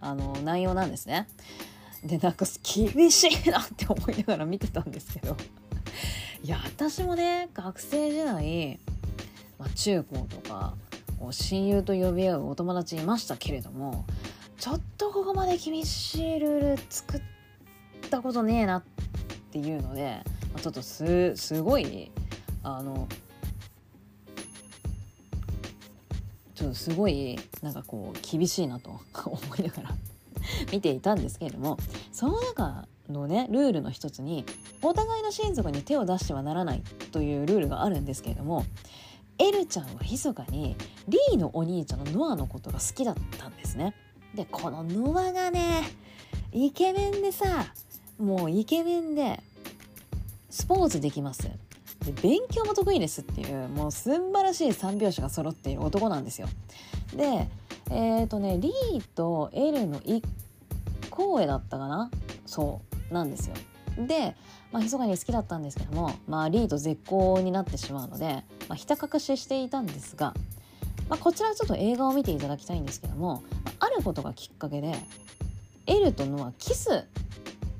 [0.00, 1.28] あの内容なんですね。
[2.04, 5.36] でなんか厳しいなって思いながら見てたんですけど。
[6.42, 8.80] いや私もね学生時代、
[9.58, 10.74] まあ、中高とか
[11.30, 14.06] 親友と呼び合うお友達いましたけれども
[14.58, 17.20] ちょっとここまで厳しいルール作っ
[18.10, 18.82] たことねえなっ
[19.52, 22.10] ていうので、まあ、ちょっとすすごい
[22.62, 23.06] あの
[26.54, 29.94] ちょっとすごいなんかこう厳しいなと思いながら
[30.72, 31.78] 見ていたんですけれども
[32.12, 34.44] その中のねルールの一つに
[34.82, 38.64] お互いの親族に手を出してはならないというルールがあるんですけれども
[39.38, 40.76] エルちゃんは密かに
[41.08, 43.94] リーのお兄ちゃんのノアのことが好きだったんですね。
[44.34, 45.82] でこのノアがね
[46.52, 47.72] イケメンでさ
[48.18, 49.42] もうイケメンで
[50.50, 51.50] スポーツできます
[52.04, 56.48] で勉強も得意ですっていうもう素晴らしい三拍子が揃っている男なんですよ。
[57.14, 57.48] で
[57.90, 60.22] えっ、ー、とねリーと L の1
[61.10, 62.10] 公演だったかな？
[62.46, 63.54] そうなんですよ。
[63.98, 64.34] で、
[64.72, 70.32] まあ、密かに好きだったんですけども、まあ、リーと絶好になってしまうので、まあ、ひた隠ししていたんですが、
[71.08, 73.42] まあ、こちらはちょっと映画を見ていただきたいんですけども
[73.80, 74.94] あることがきっかけで
[75.86, 77.06] エルとノアキス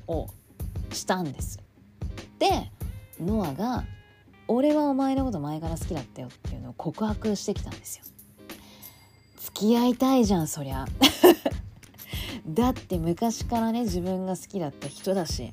[0.09, 0.27] を
[0.93, 1.61] したんです。
[2.39, 2.71] で
[3.21, 3.85] ノアが
[4.49, 8.05] 「俺はお前のこと前から好きだったよ」っていうのを告白してきたんですよ。
[9.61, 10.87] き合いたいじゃんそりゃ。
[12.49, 15.53] だって昔からね自分が好きだった人だし。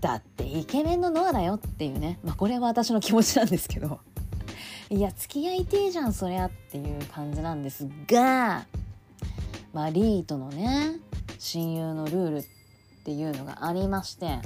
[0.00, 2.20] だってイケメンのノアだよっていうね。
[2.22, 3.98] まあこれは私の気持ちなんですけど。
[4.90, 8.66] いや付き合いてえじゃんそりゃっていう感じなんですが。
[9.72, 10.92] まあリーとのね
[11.40, 12.44] 親友のルールっ
[13.04, 14.38] ていうのがありまして。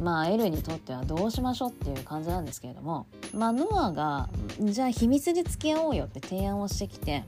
[0.00, 3.06] まあ L にとってはどうしましょうっていう感じなんですけれども。
[3.32, 4.28] まあノアが
[4.60, 7.22] じゃあ秘密で付き合おうよって提案をしてきて。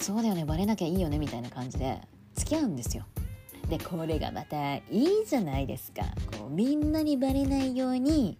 [0.00, 2.00] そうだよねバレなきゃいいよねみたいな感じで
[2.34, 3.04] 付き合うんですよ。
[3.68, 6.02] でこれがまたいいじゃないですか
[6.36, 8.36] こうみんなにバレないように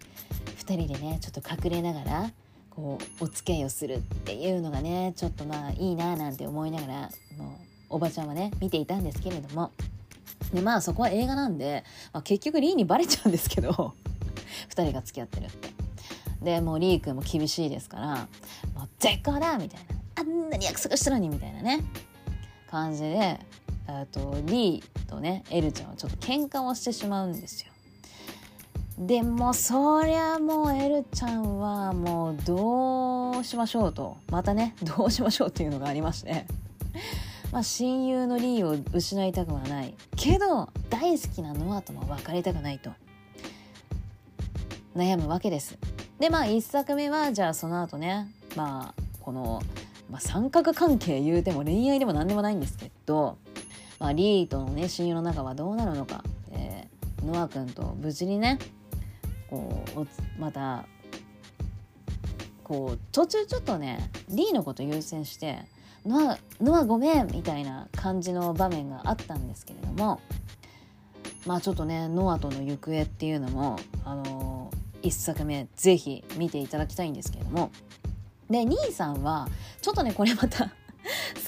[0.59, 2.31] 2人でねちょっと隠れながら
[2.70, 6.94] こうお付き合いをするっていうのがねちょっとまあいいななんて思いながら
[7.38, 9.70] もうおばちゃんはね見ていたんですけれども
[10.53, 13.94] でまあそこは映画なんで、まあ、結局リーにバレちゃうんですけど
[14.70, 15.70] 2人が付き合ってるって。
[16.42, 18.29] でもうリー君も厳しいですから
[18.75, 21.81] 「もう絶好だ!」みたいなあんなに約束したのにみたいなね。
[22.71, 23.41] 感じで
[24.13, 27.73] とリーとねエルちゃんはちょっと喧嘩をしてしまうんですよ。
[28.99, 34.19] でもそりゃもうエルちゃんはもうどうしましょうと。
[34.31, 36.45] またねどうしましょうっていうのがありまして。
[37.51, 39.95] まあ親友のリーを失いたくはない。
[40.17, 42.91] けど大好きなノアとも別れたくないと。
[44.95, 45.79] 悩むわけです。
[46.19, 49.63] でまあ1作目はじゃあその後ねまあこの、
[50.11, 53.38] まあ、三角関係言うても恋愛でも何でもないんですけど、
[53.99, 58.59] まあ、リーとのね親友の仲はどうなるのか、えー、ノア君と無事にね
[59.49, 60.85] こうまた
[62.64, 65.64] こう途中ちょっとねリーのこと優先して
[66.07, 70.20] 「ノアノアごめん」みたいな感じの場面があったんですけれども
[71.46, 77.70] まあちょっとねノアとの行方っていうのもあのー、1作目是非見ていただきたいんですけれども
[78.51, 79.49] で兄さんは
[79.81, 80.71] ちょっとねこれまた好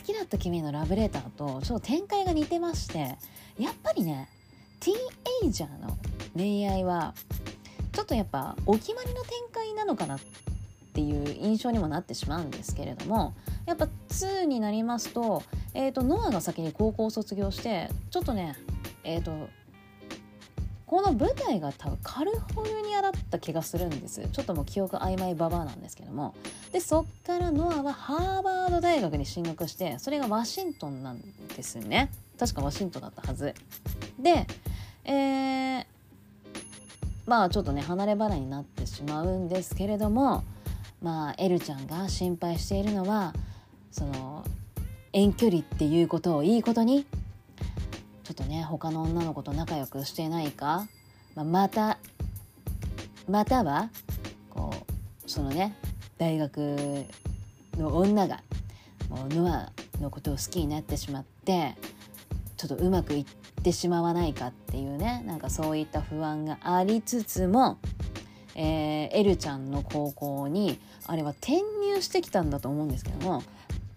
[0.04, 3.16] きだった君へのラブレターとちょっと展開が似てまして
[3.58, 4.28] やっぱりね
[4.80, 4.98] ティーン
[5.44, 5.96] エイジャーの
[6.34, 7.14] 恋愛は
[7.92, 10.20] ちょっとやっぱお決まりの展開なのかなっ
[10.94, 13.34] ていう印象にもなってしまうんですけれども
[13.66, 15.42] やっぱ2になりますと,、
[15.74, 18.56] えーと、ノアが先に高校を卒業してちょっとね
[19.04, 19.48] えっ、ー、と
[20.92, 26.34] この舞台が多分カリフォルニアだった気がするんですちょっともう記憶曖昧ババアなんですけども。
[26.70, 31.22] でそっからノアはハーバード大学に進学してそれがワシントンなん
[31.56, 32.10] ですね。
[32.38, 33.54] 確かワシントンだったはず。
[34.18, 34.46] で
[35.06, 35.84] えー、
[37.24, 40.44] まあちょっとね離れ離れになってしまうんですけれども
[41.00, 43.32] まあエルちゃんが心配しているのは
[43.90, 44.44] その
[45.14, 50.88] 遠距離っていうことをいいことにょっとね他の女の子と仲良くしてないか、
[51.34, 51.98] まあ、また
[53.28, 53.90] または
[54.50, 55.76] こうそのね
[56.18, 57.04] 大学
[57.76, 58.42] の女が
[59.08, 61.74] もうノアのことを好きになってしまって
[62.56, 63.24] ちょっとうまくいっ
[63.62, 67.78] てしまわないかっていうねなんかそういった不安がありつつも、
[68.54, 73.42] えー、エルちゃんの高校にあれは転入してきたんだと思うんですけども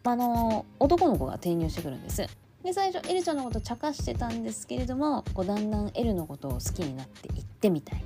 [0.04, 2.45] あの男の子が転入してくるんです。
[2.66, 8.04] で最初エルちゃんのこと茶化してたんですけれどもこうだんだんエルのことを好きになっていってみたい。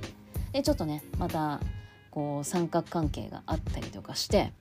[0.52, 1.60] でちょっとねまた
[2.10, 4.52] こう三角関係があったりとかして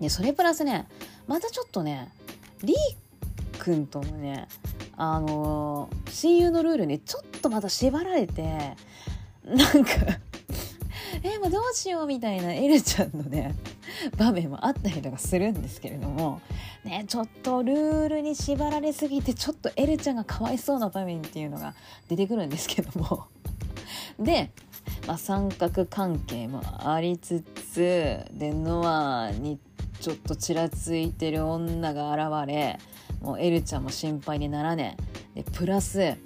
[0.00, 0.86] でそれプラスね
[1.26, 2.12] またちょっとね
[2.62, 2.76] リー
[3.58, 4.46] 君とのね
[4.96, 8.76] あの親友のルールにちょっとまた縛られて
[9.44, 9.90] なんか
[11.22, 13.54] えもうどうしようみたいなエルちゃんのね
[14.16, 16.40] 場面もあったりとかするんですけれども
[16.84, 21.74] ねちょっとルールに縛られすぎてちょっとエルちゃんがかわいそうな場面っていうのが
[22.08, 23.26] 出てくるんですけども。
[24.18, 24.50] で、
[25.06, 28.82] まあ、三角関係もありつつでノ
[29.24, 29.58] アに
[30.00, 32.78] ちょっとちらついてる女が現れ
[33.20, 34.96] もうエルちゃんも心配にならね
[35.34, 35.42] え。
[35.42, 36.16] でプラス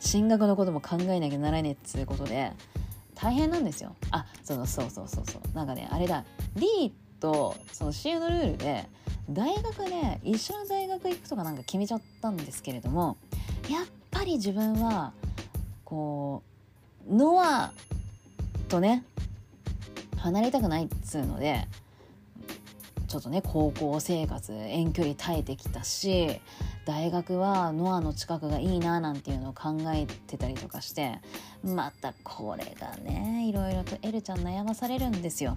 [0.00, 2.52] 進学のことも考えなきゃならねえっつうことで
[3.20, 3.96] 大変なんですよ。
[4.10, 5.56] あそのそうそうそうそう。
[5.56, 6.24] なんかねあれだ。
[6.54, 8.88] D とその親友のルールで
[9.28, 13.16] 大学で一緒の大学行くとかなんか決めちゃったんですけれども
[13.68, 15.12] やっぱり自分は
[15.84, 16.42] こ
[17.08, 17.72] うノア
[18.68, 19.04] とね
[20.16, 21.66] 離れたくないっつうので
[23.08, 26.40] ちょっとね高校生活遠距離耐えてきたし
[26.84, 31.18] 大学はノアの近くがいいななんていうのを考えてたりとかして
[31.64, 35.56] またこれがねいろいろとエルちゃん悩まされるんですよ。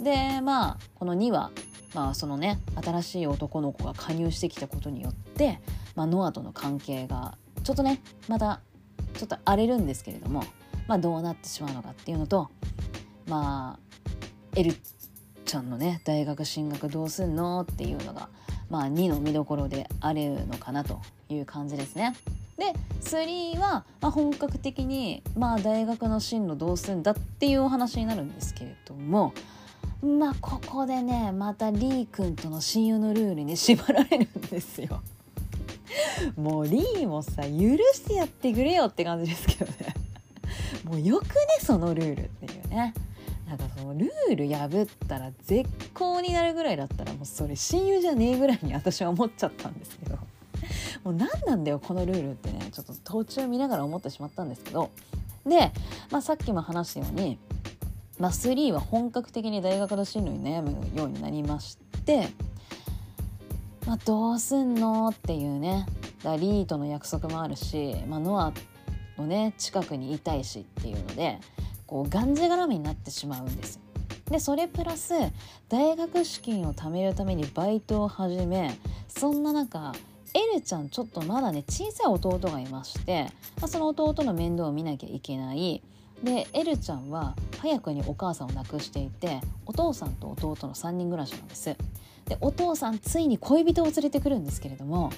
[0.00, 1.50] でまあこの2話、
[1.94, 5.60] まあ、そのね新しい男の子が加入してきたことによって、
[5.94, 8.60] まあ、ノアとの関係がちょっとねまた
[9.14, 10.44] ちょっと荒れるんですけれども、
[10.88, 12.50] まあ、どうなってしまうのかっていうのと
[13.26, 13.88] まあ
[14.56, 14.72] エル
[15.48, 18.28] ちゃんのね大学進学どうすんのっていうのが
[18.68, 22.14] まあ2の見どころであるのかなという感じですね。
[22.58, 29.32] で3は、まあ、本格的に、まあ、大学の進路どうすんだっていうお話になるんですけれども
[30.02, 35.00] まあここでねまたリー君との親友のルールに縛られるんですよ。
[36.36, 37.48] もうリーもさ許
[37.94, 39.94] してやってくれよって感じですけどね。
[40.84, 42.92] もうよくねそのルールっていうね。
[43.48, 50.18] なんかそのルール破ったら絶好になるぐらいだったらもうそれ親友じゃねえぐらいに私は思っちゃったんですけど。
[51.04, 54.90] もう何なんだよこのルールってねちょっと途中見ながら思ってしまったんですけど。
[55.46, 55.72] で、
[56.10, 57.38] まあ、さっきも話したように、
[58.18, 62.28] まあ、3は本格的に大学の進路に悩むようになりまして
[63.88, 65.86] まあ、どうすんのっていうね
[66.22, 68.52] だリーとの約束もあるし、まあ、ノア
[69.16, 71.38] のね近くにいたいしっていうので
[71.88, 73.80] こうがんじがらめになってしまうんです。
[74.30, 75.14] でそれプラス
[75.68, 78.78] 大学資金を貯めるためにバイトを始め
[79.08, 79.92] そんな中
[80.34, 83.24] エルちゃんちょっとまだね小さい弟がいまして、
[83.58, 85.82] まあ、その弟の面倒を見なきゃいけない
[86.22, 91.76] でエルちゃんは早くにお母さんを亡くしていてお父さんと弟の3人暮らしなんです
[92.26, 95.10] でお父さんついに恋人を連れてくるんですけれども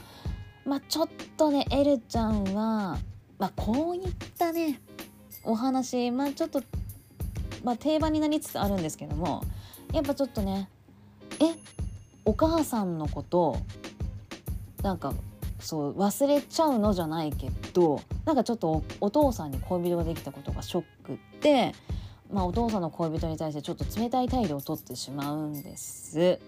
[0.65, 2.99] まあちょっとねエルちゃんは、
[3.39, 4.81] まあ、こういったね
[5.45, 6.63] お話まあちょっと、
[7.65, 9.43] まあ、定番になりつつあるんですけども
[9.93, 10.69] やっぱちょっとね
[11.41, 11.57] え
[12.25, 13.57] お母さんのこと
[14.83, 15.15] なんか
[15.59, 21.75] そう忘れちゃうのじゃないけどなんかちょっとお父さんに恋人ができたことがショックで、
[22.33, 26.39] まあ、お父さんの恋人に対してちょっと冷たい態度をとってしまうんです。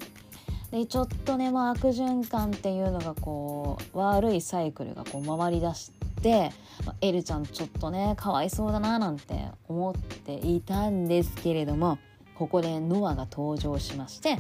[0.72, 5.92] でちょっとね、まあ、悪循環っていうのがこう悪いサイクルがこう回りだし
[6.22, 6.50] て、
[6.86, 11.98] まあ、エルちゃんちょっとねかわいそうだななんて思っていたんですけれども
[12.34, 14.38] ここでノアが登場しまして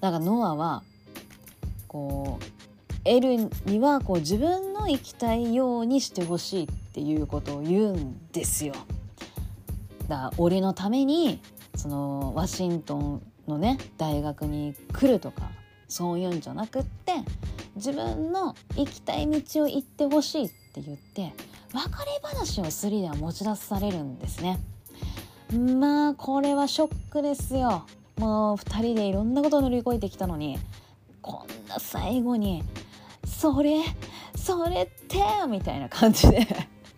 [0.00, 0.82] だからノアは
[1.86, 2.44] こう
[3.04, 8.74] エルにはこう自分の生きたいようにしてほしいっていうことを言うんですよ。
[10.08, 11.40] だから俺のために
[11.76, 15.50] そのワシントンのね大学に来るとか
[15.88, 17.14] そういうんじゃなくって
[17.76, 21.32] 自分の行きたい道を行ってほしいって言って
[21.72, 24.58] 別れ話をスリーでは持ち出されるんですね。
[25.52, 27.86] まあこれはショックですよ。
[28.18, 30.58] もう2人でいろんなことを乗り越えてきたのに
[31.22, 32.64] こんな最後に
[33.24, 33.82] 「それ
[34.34, 36.46] それって」みたいな感じで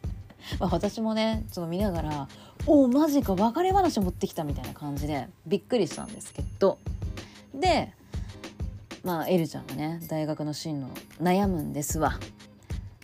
[0.58, 2.28] まあ私もねちょっと見ながら
[2.66, 6.78] 「おおマジか別れ話持ってきた」みたいな感じでびっくりしたんですけど。
[7.54, 7.92] で
[9.02, 10.86] まあエルちゃんがね大学の進路
[11.22, 12.18] 悩むんですわ。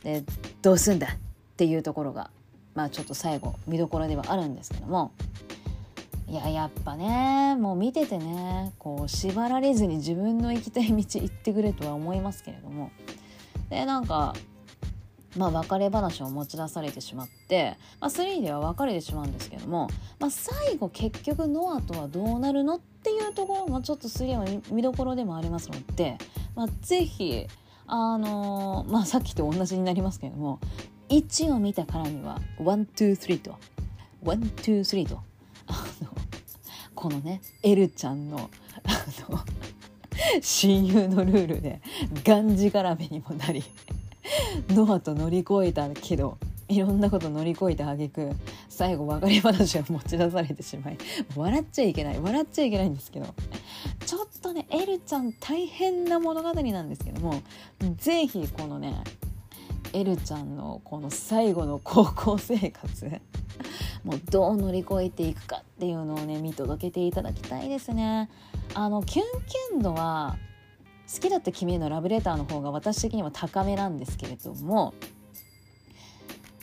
[0.03, 0.23] で
[0.63, 1.11] どうすんだっ
[1.57, 2.31] ていうところが
[2.75, 5.13] まあちょっと最後見どころではあるんですけども。
[6.29, 12.91] いややっぱねもう見ててねこう縛られずに自分の行きたい道行ってくれとは思いますけれども。
[13.71, 14.35] でなんか
[15.37, 26.19] まあ別れ話を持ち出されてしまって、まあ、3では別れてしまうんですけども、まあ、最後結局ノアとはどうなるのっていうところもちょっと3は見どころでもありますので、
[26.55, 27.47] まあ、ぜひ
[27.87, 30.59] あのー、まあさっきと同じになりますけれども
[31.09, 33.57] 1を見たからには123と
[34.25, 35.21] 123と
[35.69, 36.11] あの
[36.95, 38.51] このねエルちゃんの
[38.85, 39.41] あの
[40.41, 41.81] 親友のルールで
[42.25, 43.63] がんじがらめにもなり
[44.71, 48.31] ノアと乗り越えたけどいろんなこと乗り越えた挙句
[48.69, 50.99] 最後別れ話を持ち出されてしまい
[51.37, 53.35] 笑っちゃいけない笑っちゃいけないんですけど
[54.05, 57.41] ちょっとねエルちゃん大変な物語なんですけども
[57.99, 59.03] 是非このね
[59.93, 63.21] エルちゃんのこの最後の高校生活
[64.05, 68.29] もうどう乗り越えていくかっていうのをね見届けていただきたいですね。
[68.75, 70.37] あのキュンキュン度は
[71.13, 74.95] 好きだった君へのラブレターの方が私的には高めなんですけれども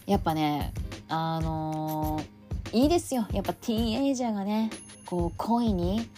[0.05, 0.73] やっぱね
[1.07, 3.27] あのー、いいですよ。
[3.31, 4.69] やっぱティーンエイジャーがね
[5.05, 6.09] こう恋に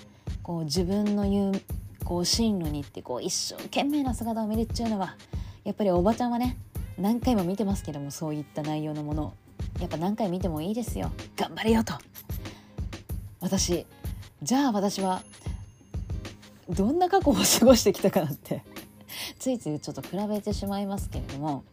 [0.41, 1.61] こう自分の言う
[2.03, 5.15] こう進路に行ってこう一生懸命な姿を見るっていうのは
[5.63, 6.57] やっぱりおばちゃんはね
[6.97, 9.33] 何回も見てますけどもそういった内容のもの。
[9.79, 11.11] やっぱ何回見てもいいですよ。
[11.35, 11.93] 頑張れよと。
[13.41, 13.85] 私
[14.41, 15.21] じゃあ私は
[16.69, 18.63] どんな過去を過ごしてきたかなって。
[19.39, 21.63] ついついちょっと比べてしまいますけれども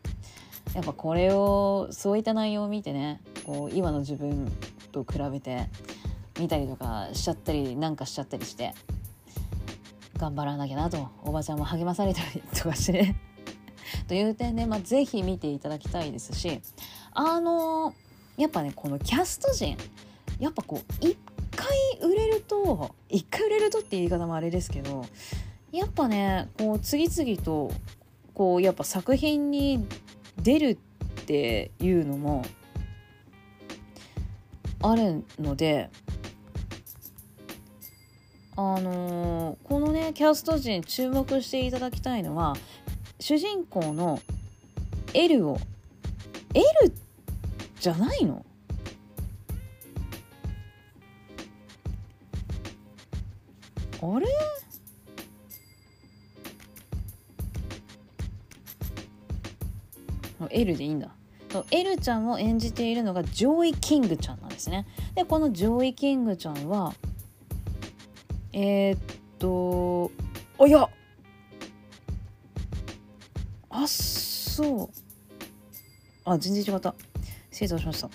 [0.74, 4.50] やっぱこれをそういった内容を見てねこう今の自分
[4.92, 5.68] と比べて
[6.38, 8.74] 見たりとかしちゃったりなんかしちゃったりして
[10.16, 13.14] 頑張らなきゃなとおばちゃんも励まされたりとかして
[14.08, 16.60] という点で、まあ、ぜひ見ていただきたいですし
[17.12, 17.94] あの
[18.36, 19.76] やっぱねこのキャスト陣
[20.38, 21.16] やっぱこう一
[22.52, 25.06] と一回売れるとっていう言い方もあれですけど
[25.72, 27.72] やっぱねこう次々と
[28.34, 29.86] こうやっぱ作品に
[30.40, 32.44] 出るっていうのも
[34.82, 35.88] あるので
[38.54, 42.54] あのー、このねキャスト陣注目していただきたいのは
[43.18, 44.20] 主人公の
[45.14, 45.58] L を
[46.52, 46.64] L
[47.80, 48.44] じゃないの？
[54.02, 54.26] あれ？
[60.40, 61.14] あ L でいいんだ。
[61.70, 64.86] L ちゃんを演じているのがジョイ・キングちゃんなんですね。
[65.14, 66.94] でこのジョイ・キングちゃんは
[68.52, 68.98] えー、っ
[69.38, 70.10] と
[70.58, 70.88] あいや。
[73.70, 74.90] あそう。
[76.24, 76.94] あ全然違った。
[77.50, 78.10] 失礼しました。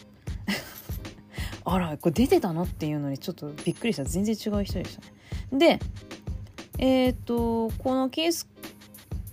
[1.63, 2.63] あらこれ出てたの？
[2.63, 4.03] っていうのにちょっとびっくりした。
[4.03, 5.13] 全然違う人でしたね。
[5.51, 5.79] で、
[6.77, 8.47] えっ、ー、と、このケース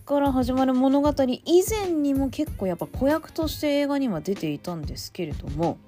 [0.07, 5.79] から始まる物語以前にも結構やっぱ子役として映画には出ていたんですけれども、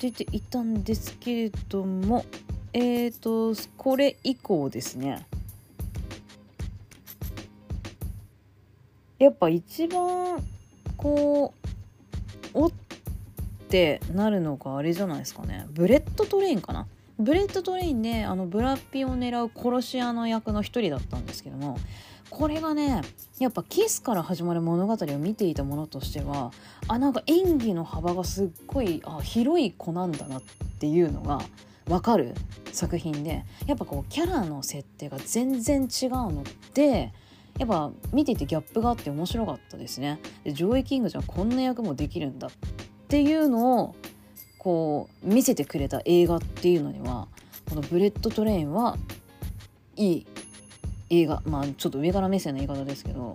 [0.00, 2.24] 出ていたんですけれども、
[2.72, 5.26] えっ、ー、と、これ以降ですね。
[9.18, 10.42] やっぱ一番
[10.96, 11.54] こ
[12.52, 12.72] うおっ
[13.74, 16.86] ってなるのがあれじゃないですかねブレッドトレインかな
[17.18, 21.76] ブレッドトレインであのブラピを狙う殺し屋の役の一人だったんですけども
[22.30, 23.02] これがね
[23.40, 26.52] やっぱキスから始まる物語を見ていたものとしては
[26.86, 30.42] あなんか演技の幅がすっごいあ広い子なんだなっ
[30.78, 31.40] ていうのが
[31.86, 32.34] 分かる
[32.72, 36.44] 作品でやっぱこうキャラの設定が全然違うの
[36.74, 37.12] で
[37.58, 40.18] やっぱ見ていてギャップがあって面白かったですね。
[40.42, 42.50] でジョイ・キングちゃんこんな役もできるんだ
[43.04, 43.94] っていうのを
[44.58, 47.28] こう見せてくれた映画っていうのには
[47.68, 48.96] この「ブレッド・トレイン」は
[49.96, 50.26] いい
[51.10, 53.34] 映画まあちょっと上から目線の言い方ですけど、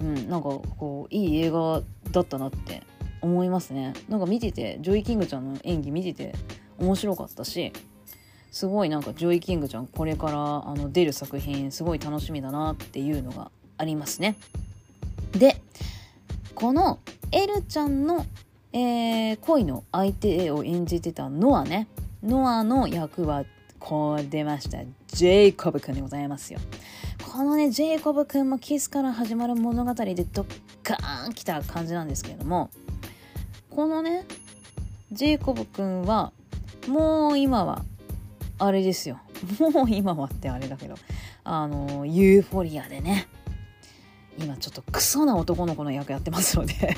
[0.00, 2.82] うん、なんかこういい映画だったなって
[3.20, 3.94] 思いますね。
[4.08, 6.34] なんか見ててジョイ・キングちゃんの演技見てて
[6.78, 7.72] 面白かったし
[8.50, 14.36] すごいなんかジョイ・キングちゃんこれからあの出る作品すごい楽しみだなっていうのがありますね。
[15.32, 15.60] で
[16.54, 16.98] この
[17.32, 18.24] エルちゃんの、
[18.78, 21.88] えー、恋の相手を演じてたノアね。
[22.22, 23.46] ノアの役は
[23.78, 24.80] こう出ました。
[25.06, 26.60] ジェイコブくんでございますよ。
[27.32, 30.44] このねジェイコブくんもキスから始まる物語でドッ
[30.82, 32.68] カーン来た感じなんですけれども
[33.70, 34.26] このね
[35.10, 36.34] ジェイコブくんは
[36.86, 37.82] もう今は
[38.58, 39.20] あれですよ。
[39.58, 40.96] もう今はってあれだけど
[41.44, 43.26] あのユーフォリアでね
[44.38, 46.94] 今ちょっとクソな男の子の役やってますので。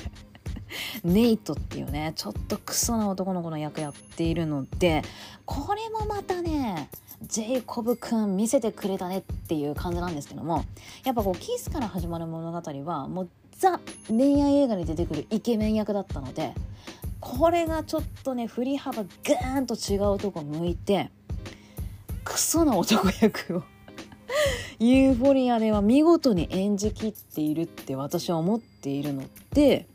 [1.05, 5.03] ネイトっていうねちょっとクソな男の子の役やっているので
[5.45, 6.89] これもまたね
[7.23, 10.65] ジェイコブくん見せてくれたねっていう感じなんですけども
[11.05, 16.55] やっぱこうキスから始まる物語はもうザ恋愛映画に出てくるイケメン役だったので
[17.21, 21.11] これがちょっとね振り幅グーンと違うとこ向いて
[22.25, 23.63] クソな男役を
[24.79, 29.87] ユーフォリアでは見事に演じきっているって私は思っているので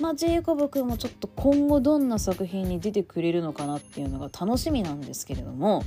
[0.00, 5.84] まあ、ジェイコブ君もちょっと今後どんな作品に出てくれるのかなっていうのが楽しみなんですけれども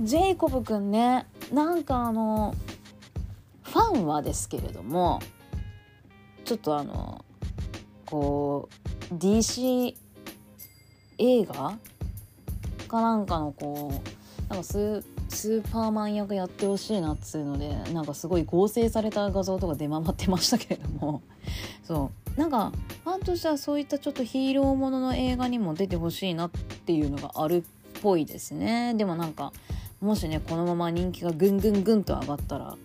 [0.00, 2.54] ジェイコブ君ねなんかあの
[3.62, 5.20] ファンはですけれども
[6.44, 7.24] ちょっとあの
[8.06, 8.68] こ
[9.10, 9.94] う DC
[11.18, 11.78] 映画
[12.88, 21.22] かなんかのこうなんかススーパーマン役やってほしいなっつうのでなんかすごい合成された画像とか出回ってましたけれども
[21.84, 22.23] そう。
[22.36, 22.72] なんか
[23.04, 27.62] ファンとしてはそういったちょっとヒーローものの映画にも出てほしいなっていうのがあるっ
[28.02, 28.94] ぽいですね。
[28.94, 29.52] でもなんか
[30.00, 32.76] もしねこのまま人気がぐんぐんぐんと上がったら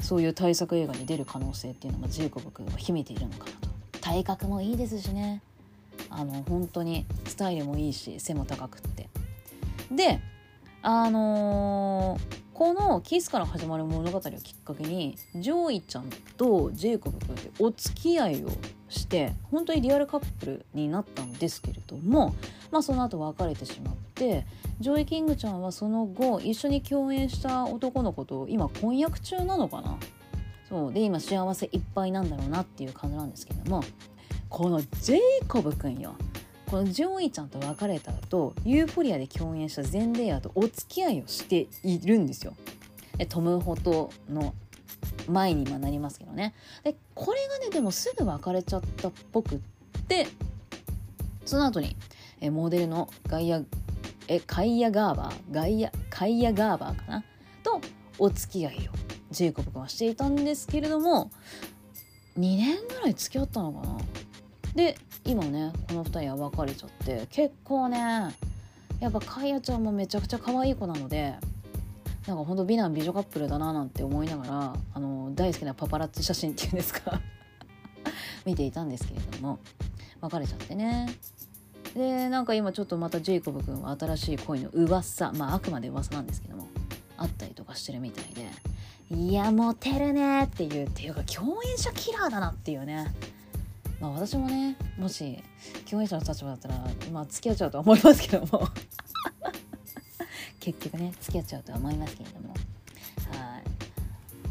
[0.00, 3.68] そういう大作映画に出る可能性っていうのがジェイコブ君は秘めているのかなと。
[4.00, 5.42] 体格もいいですしね。
[6.08, 9.08] あの本当にスタイルもいいし背も高くって。
[9.90, 10.20] で
[10.82, 14.30] あのー、このキスから始まる物語をきっ
[14.62, 18.50] かけにジョイちゃんとジェイコブ君でお付き合いを
[18.90, 22.34] して本当にリアルカップルになったんですけれども
[22.70, 24.44] まあその後別れてしまって
[24.78, 29.96] ジョイ・キングちゃんはその後一緒に共演した男の子と今婚約中なのかな？
[30.68, 33.82] そうで今幸せいっぱいなんだろうなっていう感じなんですけども
[34.50, 36.14] このジェイコブくんよ。
[36.70, 42.54] このジョイちゃんと別れた後ユーフォリアで共演したゼンデイヤとお付き合いをしているんですよ。
[43.16, 44.54] でトム・ホトの
[45.28, 46.54] 前に今なりますけどね。
[46.84, 49.58] でこれがねでもすぐ別れちゃったっぽくっ
[50.06, 50.28] て
[51.44, 51.96] その後に
[52.40, 53.62] えモデルのガイア
[54.28, 57.24] えカイヤ・ガーバーガイアカイヤ・ガーバーかな？
[57.64, 57.80] と
[58.16, 58.96] お付き合いを
[59.32, 61.32] ジェイコブ君はしていたんですけれども
[62.38, 63.98] 2年ぐらい付き合ったのかな？
[64.74, 67.98] で今ねこの2人は別れちゃって結構ね
[69.00, 71.34] やっぱカイヤちゃんもめちゃくちゃ可愛い子なので
[72.26, 77.20] なんかほんと美男美女カップルだななんて思いながらあの大好きなパパラッチ写真っていうんですか。
[78.44, 79.58] 見ていたんですけれども
[80.20, 81.08] 別れちゃってね。
[81.94, 86.68] でなんか今ちょっとまたジェイコブ君は新しい恋の噂まああくまで噂なんですけども
[87.16, 88.48] あったりとかしてるみたいで
[89.16, 93.12] いやモテるねっていうっていうか共演者キラーだなっていうね。
[94.00, 95.42] まあ私もねもし
[95.88, 96.74] 共演者の立場だったら
[97.12, 98.68] まあ付き合っちゃうとは思いますけども。
[100.58, 102.48] 結局ね付き合っちゃうとは思いますけれども。
[102.48, 102.60] はい。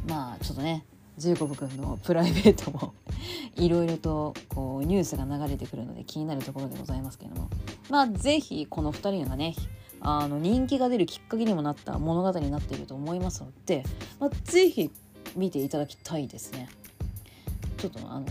[0.09, 0.85] まあちょっとね
[1.17, 2.93] ジェイコブ君のプライベートも
[3.55, 7.49] いろいろとこうニュースが流れてくるので気になるところでございますけれども。
[7.89, 9.55] まあ是非この2人がね
[10.01, 13.83] あの人気が出るきっかけにもなった物語になっていると思いますので、
[14.19, 14.89] まあ、ぜひ
[15.35, 16.69] 見ていただきたいですね。
[17.77, 18.25] ちょっとあの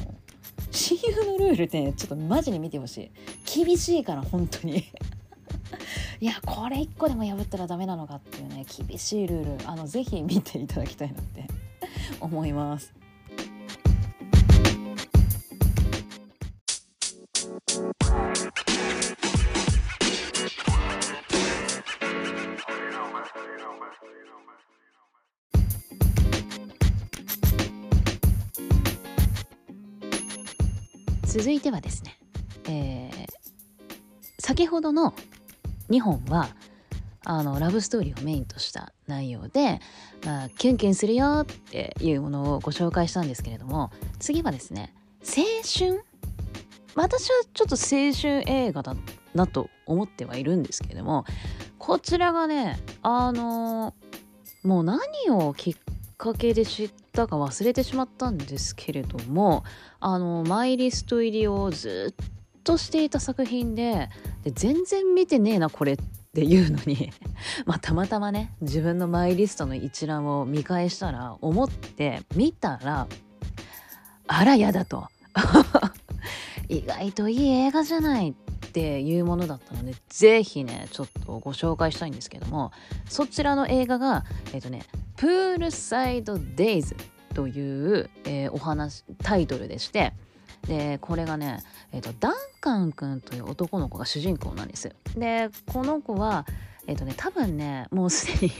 [0.70, 4.84] 親友のルールってねちょっとマジに見てほしい厳しいから本当に
[6.20, 11.46] いやこれ1個でも破ったらダメなのかっていうね厳しいルールあのぜひ見ていただきたいなって
[12.20, 12.92] 思います。
[31.28, 32.18] 続いてはですね、
[32.70, 33.26] えー、
[34.38, 35.12] 先ほどの
[35.90, 36.48] 2本は
[37.22, 39.78] あのラブストーリーをメインとした内容で、
[40.24, 46.02] まあ、キュンキュンするよっていうものをご紹介したんですけれども次はですね青春？
[46.94, 48.96] 私はちょっと青春映画だ
[49.34, 51.26] なと思ってはいるんですけれども
[51.78, 53.92] こちらがねあの
[54.62, 54.98] もう何
[55.28, 55.76] をきっ
[56.16, 59.64] かけで知ったか忘れてしまったんですけれども
[60.00, 64.08] あのマイリスト入りをずっとしていた作品で
[64.44, 65.96] で全然見てねえなこれっ
[66.34, 67.10] ていうのに
[67.66, 73.08] まあたまたまね自分のマイリストの一覧を見返したら思って見たら
[74.28, 75.08] あらやだと。
[76.68, 78.30] 意外といい映画じゃない。
[78.30, 82.72] っていうものだったので是非ねちょっとご紹介したいんですけども
[83.08, 84.84] そちらの映画がえっ、ー、とね
[85.16, 86.96] 「プールサイド・デイズ」
[87.34, 90.12] という、えー、お話タイトルでして
[90.66, 91.62] でこれがね、
[91.92, 94.94] えーと、ダンカン君という男の子が主人公なんです。
[95.16, 96.46] でこの子は
[96.86, 98.52] えっ、ー、とね多分ねもうすでに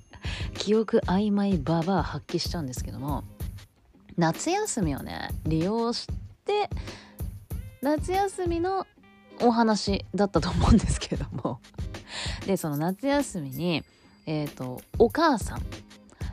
[0.56, 3.24] 記憶曖昧ババア発揮しちゃうんですけども
[4.16, 6.06] 夏休みをね利用し
[6.44, 6.70] て
[7.82, 8.86] 夏休みの
[9.40, 11.60] お話だったと思うんですけれども。
[12.46, 13.84] でその夏休みに
[14.26, 15.62] えっ、ー、とお母さん。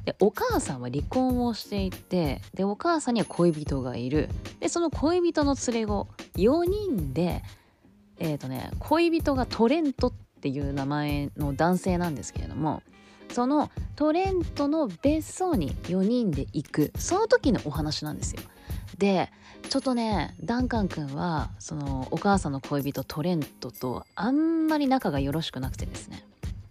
[0.05, 4.29] でお母さんは離婚をしていてでお母さんには恋人がいる。
[4.59, 7.43] でその恋人の連れ子4人で
[8.17, 12.81] えっ、ー、とね恋人がトレントっていう名前の男性なんですけれども
[13.33, 16.93] そのトレントの別荘に4人で行く。
[16.97, 18.41] その時のお話なんですよ。
[18.97, 19.29] で
[19.69, 26.23] ちょっとねダンカン君はそのお母さんの恋人トレントとあんまり仲がよろしくなくてですね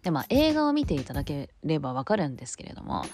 [0.03, 3.05] でまあ映画を見ていただければわかるんですけれども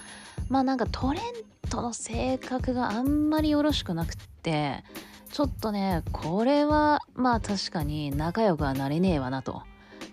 [0.47, 1.23] まあなんかトレン
[1.69, 4.83] トの性格があんまりよろしくなくって
[5.31, 9.63] ちょっとねこれはまあ確かに仲良くはなれねえわなと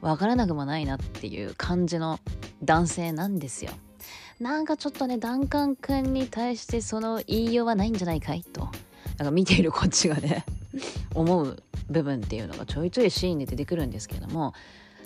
[0.00, 2.18] わからなくもないなっていう感じの
[2.64, 3.72] 男性なんですよ。
[4.40, 8.70] なんかちょっとねダンカン君に対してその言いようはないんじゃないかいと
[9.20, 10.46] なんか見ているこっちがね
[11.14, 14.54] 思う部分っていうのがちょいちょいシーンで出てくるんですけども。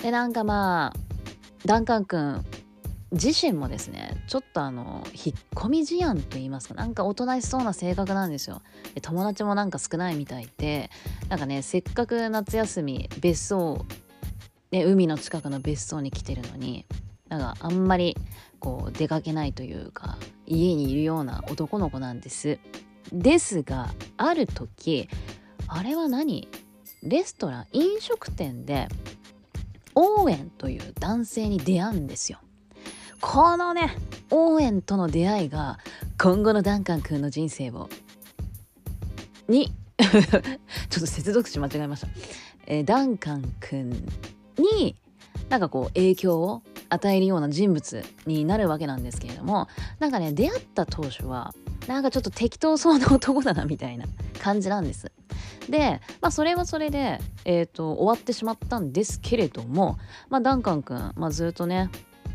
[0.00, 0.98] でなんかまあ
[1.64, 2.44] ダンカン君
[3.10, 8.62] 自身もですねちょっとあの引っ込み思案と言いますかなんかおとなしそうな性格なんですよ。
[8.94, 10.90] で友達もなんか少ないみたいで
[11.28, 13.84] なんかねせっかく夏休み別荘
[14.70, 16.86] で海の近くの別荘に来てるのに
[17.28, 18.16] なんかあんまり
[18.60, 22.60] こう出かけないというか家にいるような男の子なんです。
[23.14, 25.08] ですがある時
[25.68, 26.48] あれは何？
[27.02, 28.88] レストラン飲食店で
[29.94, 32.38] オーエンという男性に出会うんですよ。
[33.20, 33.96] このね、
[34.30, 35.78] オーエンとの出会いが
[36.20, 37.88] 今後のダンカン君の人生を、
[39.48, 42.08] に ちょっと接続詞間違えました。
[42.66, 43.90] えー、ダンカン君
[44.58, 44.96] に
[45.48, 51.54] なんかこう影響を与えるような人物になるわけなんですけれどもなんかね出会った当初は
[51.86, 54.06] なんかちょっと適当そうな男だなみたいな
[54.40, 55.12] 感じなんです。
[55.68, 61.90] で、まあ、それはそれで、えーと、終わってしまったんですけれども、まあ、ダンカン君、まあ、ずっとね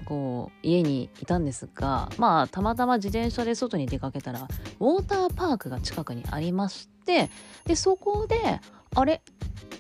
[0.06, 4.48] こう家にいたんですが、まあ、たまたま自転車で外に出かけたら
[4.80, 7.30] ウォーターパークが近くにありまして
[7.66, 8.60] でそこで
[8.96, 9.22] あれ？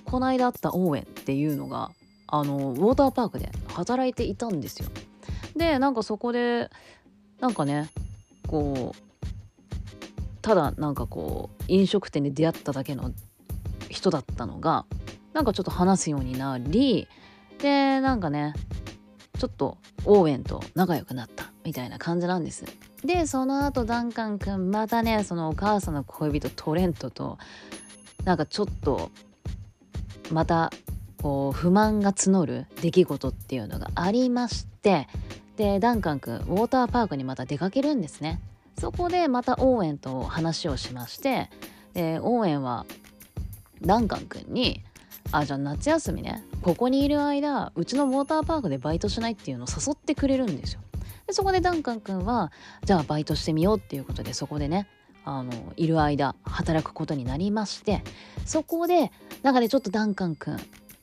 [0.05, 1.89] こないだあった応援っていうのが
[2.27, 4.89] あのウォーターパークで働いていたんですよ。
[5.55, 6.69] でなんかそこで
[7.39, 7.89] なんかね
[8.47, 9.08] こう
[10.41, 13.11] ただなんかこう飲食店で出会っただけの
[13.89, 14.85] 人だったのが
[15.33, 17.07] なんかちょっと話すようになり
[17.59, 18.53] でなんかね
[19.37, 22.65] ちょっとオーウェンと仲良くなったみたいな感じなんです。
[23.05, 27.37] でその後ダンカン君またねそのお母さんの恋人トレントと
[28.25, 29.11] なんかちょっと
[30.31, 30.71] また
[31.21, 35.07] こう不満が募る出来事っていうのがありまして
[35.55, 38.41] でダンカン君ウォーターパークにまた出かけるんですね。
[38.79, 41.49] そこでまたオーエンと話をしまして
[41.93, 42.85] でオーエンは
[43.81, 44.83] ダンカン君に
[45.31, 50.81] 「あじゃあ夏休みねここにいる間うちのウォーターパークでバイトしない?」っていうのを誘ってくれるんですよ。
[51.27, 52.51] でそこでダンカン君は
[52.85, 54.87] じゃあバイトしてみようっていうことでそこでね
[55.25, 58.03] あのいる間働くことになりまして
[58.45, 59.11] そこで
[59.43, 60.57] なんかねちょっとダンカン君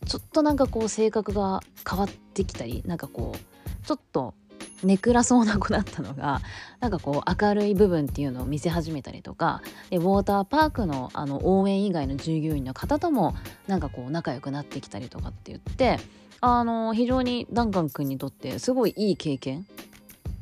[0.04, 4.34] ちょっとなんかこう性格が変わってきたりなんかこうちょっと
[4.82, 6.40] ネクラそうな子だったのが
[6.80, 13.34] なんかこう明るい部分っていうのを見せ始めたりとかでウォーターパークのあの応援以外の従業員の方とも
[13.66, 15.98] なんかこう仲良くなってきたりとかって言って
[16.40, 19.66] あの非常にダンカン君にとってすごいいい経験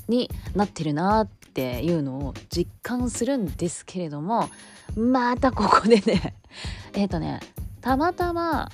[0.08, 4.48] になってるなっていうのを実感するんですけれども
[4.96, 6.34] またここでね
[6.94, 7.40] えっ、とね
[7.80, 8.70] たまたま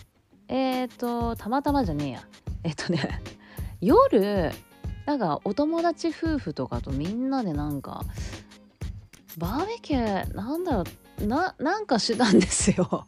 [0.48, 2.22] えっ、ー、とたまたまじゃねえや。
[2.64, 3.22] えっ、とね
[3.80, 4.50] 夜
[5.07, 8.05] なんかお友達夫婦とかとみんなでなんか
[9.38, 10.84] バーベキューなんだろ
[11.20, 13.05] うななんかしてたんですよ。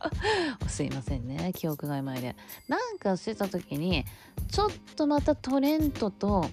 [0.68, 2.36] すいませんね記憶が曖昧で。
[2.68, 4.04] なんかしてた時に
[4.50, 6.48] ちょっとまたトレントと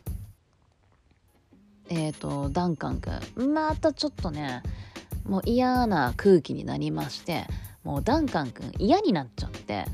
[1.89, 2.99] えっ、ー、とダンカン
[3.35, 4.63] 君またちょっとね
[5.25, 7.45] もう嫌な空気になりまして
[7.83, 9.85] もうダンカン君嫌になっちゃって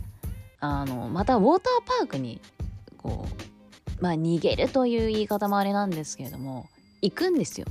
[0.60, 2.42] あのまたウォーターパークに
[2.98, 3.49] こう
[4.00, 6.68] まあ逃げるという言い方もあれなんですけれども
[7.02, 7.68] 行くんですよ。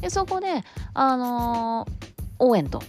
[0.00, 0.64] でそこで
[0.94, 1.90] あのー、
[2.38, 2.82] 応援と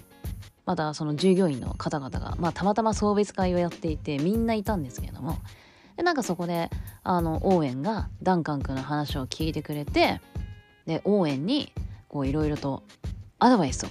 [0.65, 5.37] またその従業員の方々が、まあ、たまたま送別会をやっていてみんないたんですけれども
[5.97, 6.69] でなんかそこで
[7.03, 10.21] あの応援がダンカン君の話を聞いてくれて
[10.85, 11.71] で応援に
[12.07, 12.83] こういろいろと
[13.39, 13.89] アドバイスを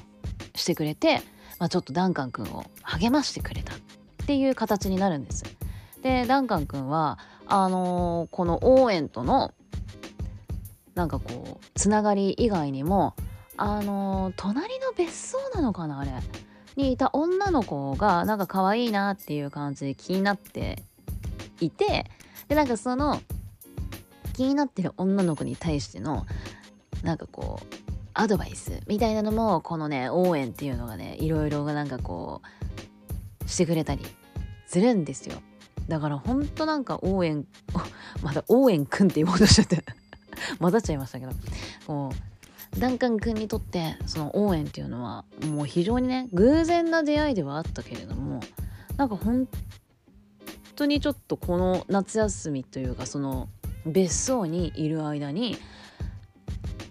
[0.54, 1.22] してくれて、
[1.58, 3.76] まあ、ちょっとダンカン君を励ましてくれたっ
[4.26, 5.44] ていう形になるんです。
[6.02, 9.52] でダンカン君はあのー、この応援との
[10.94, 13.14] なんかこうつながり以外にも
[13.56, 16.12] あのー、隣の別荘なのかなあれ。
[16.76, 20.82] にいた女の子がなんか可愛いなっていう感じで気になって
[21.60, 22.10] いて
[22.48, 23.20] でなんかその
[24.32, 26.26] 気になってる女の子に対しての
[27.02, 27.66] なんかこう
[28.14, 32.42] アドバイスみたいなのもこのね応援っていうのがねいろいろなんかこ
[33.44, 34.04] うしてくれたり
[34.66, 35.36] するんですよ。
[35.88, 37.46] だからほんとなんか応援
[38.22, 39.84] まだ応援くんって言おうとしちゃって
[40.58, 41.32] 混ざっちゃいましたけど
[41.86, 42.12] こ
[42.76, 48.40] うダンカン君にとってその応援っていうのはもう非常にね偶然な出会いではあったけれども
[48.96, 49.46] なんか本
[50.74, 53.48] 当にちょっとこの夏休みというかその
[53.84, 55.56] 別荘にいる間に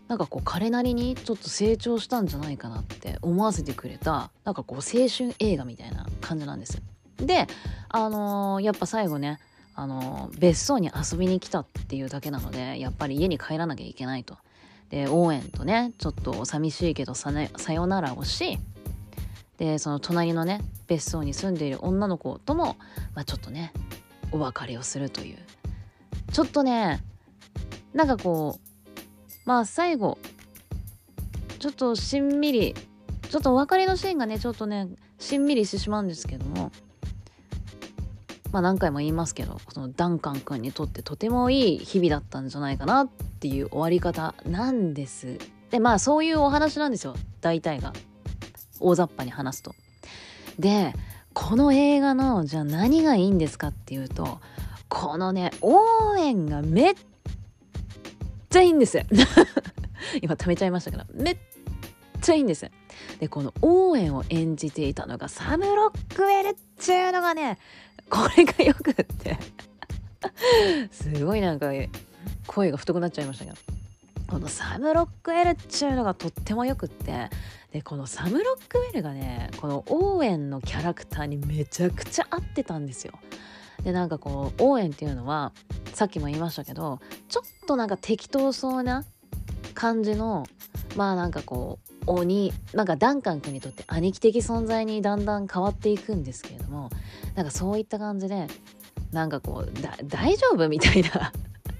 [0.07, 6.81] なんかこう彼なりにちょっと成長したんじゃないかなって思わせてくれたなんかこう青春映画みたいな感じなんです。
[7.17, 7.47] で
[7.89, 9.39] あのー、やっぱ最後ね
[9.75, 14.37] あのー、別荘に遊びに来たっていうだけなのでやっぱり家に帰らなきゃいけないと。
[14.89, 18.59] で応援とねちょっと寂しいけどさ,、ね、さよならをし
[19.57, 22.75] でその隣のね別荘に住んでいる女の子とも、
[23.15, 23.71] まあ、ちょっとね
[24.33, 25.37] お別れをするという
[26.33, 27.01] ちょっとね
[27.93, 30.17] なんかこうまあ最後
[31.59, 32.75] ちょっとしんみり
[33.29, 34.89] ちょっとお別れのシーンがねちょっとね
[35.19, 36.71] しんみりしてしまうんですけども
[38.51, 45.37] まあ何回も言いますけどそのダンカン君にとってとてもいい日々だったんじゃないかなっていう終わり方なんです。
[45.69, 47.15] でまあそういうお話なんですよ。
[47.41, 47.93] 大体が。
[48.79, 49.73] 大雑把に話すと。
[50.59, 50.93] で
[51.33, 54.39] この映画のじゃあ何がいいんですかっていうと
[54.89, 56.93] このね応援がめっ
[58.49, 58.99] ちゃいいんです。
[60.21, 61.05] 今貯めちゃいましたけど。
[61.13, 61.37] めっ
[62.21, 62.69] ちゃいいんです。
[63.19, 67.57] でこのオーエンを演じていたのがサム・ロックウェルっちゅうのがね
[68.11, 69.37] これがよくって。
[70.91, 71.71] すごいなんか
[72.45, 73.57] 声が太くなっちゃいましたけど。
[74.27, 77.29] このサム・ロックウェルっちゅうのがとってもよくって。
[77.71, 83.13] でこのサム・ロックウェルがねこのオーエンのキャラクターにめちゃくちゃ合ってたんですよ。
[83.83, 85.53] でなんかこうオーエンっていうのは
[85.93, 86.99] さっきも言いましたけど
[87.29, 89.05] ちょっとなんか適当そうな
[89.73, 90.45] 感じの
[90.95, 96.89] まあなんかこう鬼なんかダンカン君にとって兄貴的存在にだんだん変わっていくんですけれども
[97.35, 98.47] なんかそういった感じで
[99.11, 99.71] なんかこう
[100.05, 101.31] 大丈夫みたいな。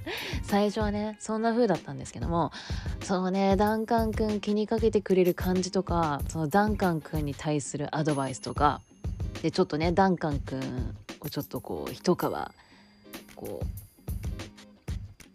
[0.43, 2.51] 最初はねそんな風だったんですけども
[3.03, 8.81] そのねダンカン君気にかけてくれる感じとかそのダンカン君に対するアドバイスとか
[9.41, 12.17] でちょっとねダンカン君をちょっとこう一皮
[13.35, 13.65] こう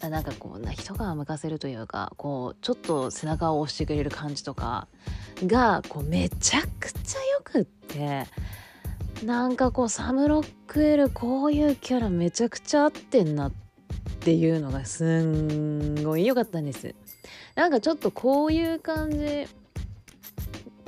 [0.00, 4.88] なんかこうな一皮むかせるというかこうちょっと背中を押してくれる感じとか
[5.44, 8.26] がこうめちゃくちゃよくって
[9.24, 13.52] なんかこうサム・ロックエルこういうキャラめちゃくちゃ合ってんなっ
[14.20, 16.94] ていうのがすんごい良かったんです。
[17.54, 19.46] なんかちょっとこういう感じ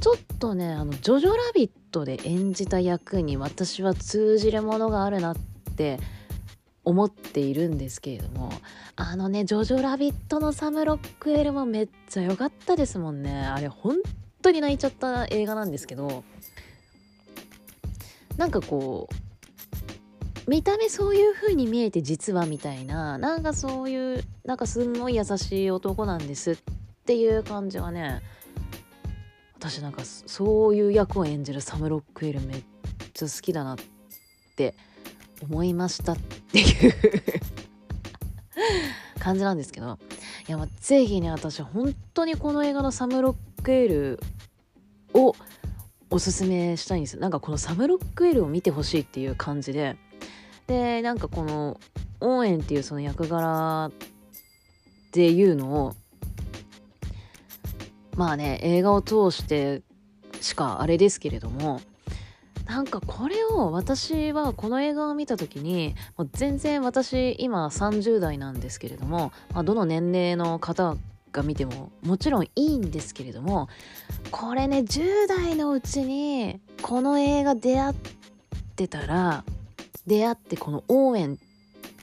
[0.01, 5.37] ちょっとねあのジョジョラビットで演じた役に私は通じるものがあるなっ
[5.77, 5.99] て
[6.89, 8.51] 思っているんですけれども
[8.97, 13.97] あのね「ジョジョラビット!」のサム・ロックエルもめっちゃ良かったですもんねあれ本
[14.41, 16.25] 当に泣いちゃった映画なんですけど
[18.39, 19.07] なんかこ
[20.47, 26.57] う見た目そういう風に見えて実はみたいななんかそういうなんかすんごい優しい男なんですっ
[27.05, 28.23] ていう感じはね
[29.59, 32.63] 私なんかそういう役を演じるサム・ロックウェルめっ
[33.13, 33.77] ちゃ好きだなっ
[34.57, 34.75] て
[35.43, 36.17] 思いましたっ
[36.53, 36.95] ていう
[39.19, 39.99] 感じなんですけど
[40.49, 44.21] いやもうぜひね私本当にこの映画のサム・ロックウェル
[45.15, 45.35] を
[46.11, 47.15] おすすめしたいんです。
[47.15, 49.97] よなんかこのサム・ロックウェルを見てほしいっていう感じで。
[50.67, 51.81] でなんかこの
[52.21, 53.93] オーエンっていうその役柄っ
[55.13, 55.95] ていうのを
[58.17, 59.83] まあね映画を通して
[60.41, 61.81] しかあれですけれども
[62.69, 70.95] なんかこれを私はこの映画を見た時にもう全然私今30代なんですけれども、まあ、どの年齢の方
[71.33, 73.69] が見てももちろんいいんですけれども
[74.31, 77.95] これね10代のうちにこの映画出会っ
[78.77, 79.45] てたら
[80.07, 81.37] 出会ってこのオーエンっ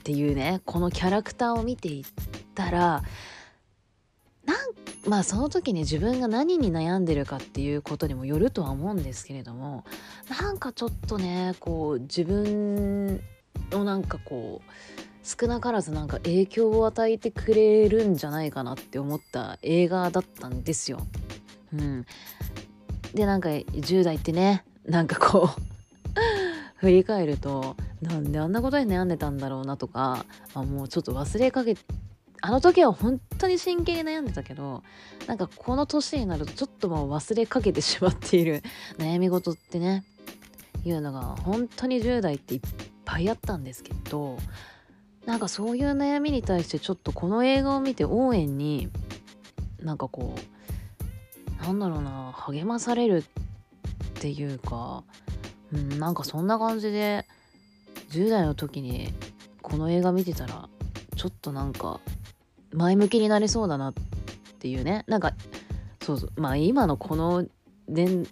[0.02, 2.04] ていうねこのキャラクターを見ていっ
[2.56, 3.04] たら
[5.08, 9.84] まあその時に自分が何に悩んでるかっていうことにもよるとは思うんですけれども
[10.40, 13.20] なんかちょっとねこう自分
[13.70, 14.70] のなんかこう
[15.26, 21.04] 少なからずなんか影響を与えてくれるんじゃないかなって思った映画だったんですよ。
[21.72, 22.06] うん、
[23.12, 25.60] でなんか10代ってねなんかこう
[26.76, 31.80] 振り返るとなんであんなことに悩んでたんだろうなとか、まあ、もうちょっと忘れかけて
[32.40, 34.82] あの時は本当に真剣に悩んでたけど
[35.26, 38.62] なんかこの年になるとちょっともう忘れかけてしまっている
[38.98, 40.04] 悩み事ってね
[40.84, 42.60] いうのが本当に10代っていっ
[43.04, 44.38] ぱいあったんですけど
[45.24, 48.88] なんかそういう悩みに対してちょっとこの映画を見て応援に
[49.80, 50.36] なんかこ
[51.60, 55.02] うなんだろうな励まされるっていうか、
[55.72, 57.26] うん、なんかそんな感じで
[58.10, 59.12] 10代の時に
[59.62, 60.68] この映画見てたら
[61.16, 62.00] ちょっとなんか
[62.76, 63.94] 前向きになれそうだなっ
[64.58, 65.04] ていうね。
[65.08, 65.32] なんか
[66.02, 66.32] そうそう。
[66.36, 67.44] まあ今のこの
[67.88, 68.26] 年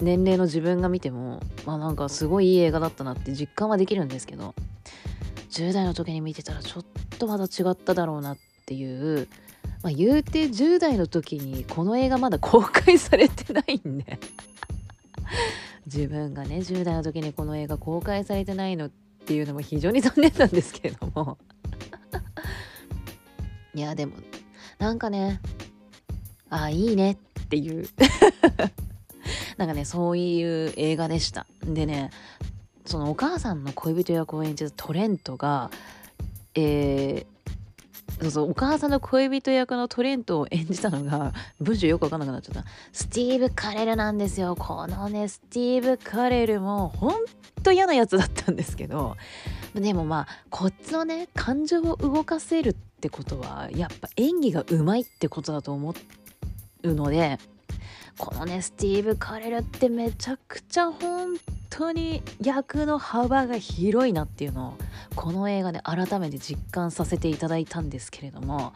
[0.00, 4.54] 年齢の自分が見てもまあなんかすごいいい映画だったなって実感はできるんですけど
[5.50, 6.84] 10代の時に見てたらちょっ
[7.18, 9.28] とまだ違っただろうなっていう
[9.82, 14.18] まあ言うて10代の時にこの映画まだ公開されてないんで。
[15.86, 18.90] 自分がね10代の時にこの映画公開されてないのっ
[19.26, 21.38] ていうのも非常に残念なんですけれども。
[23.74, 24.12] いやでも
[24.78, 25.40] なんかね
[26.50, 27.16] あいいねっ
[27.48, 27.88] ていう。
[29.56, 31.46] なんかねそういう映画でした。
[31.64, 32.10] でね
[32.84, 35.70] そのお母さんの恋人役を演じたトレントが
[36.54, 42.64] えー、そうそうお母さんの恋人役のトレントを演じたのが文章よくわかんなくなっちゃった。
[42.92, 44.54] スティーブ・カレルなんですよ。
[44.56, 47.14] このねスティーブ・カレルもほん
[47.62, 49.16] と嫌なやつだったんですけど。
[49.74, 55.94] でもまあこっちのね感情を動かせるってことはやっぱ演技がうまいってことだと思
[56.84, 57.38] うので
[58.16, 61.36] このねスティーブ・カレルってめちゃくちゃ本
[61.68, 64.78] 当に役の幅が広いなっていうのを
[65.14, 68.72] この映画で改めて実感させていただいたんですけれども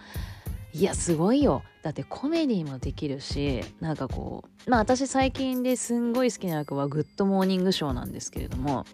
[0.74, 1.62] いやすごいよ。
[1.82, 8.84] だってコメディもできるしなんかこうまあ私最近ですんごい好きな役はグッドモーニングショーなんですけれども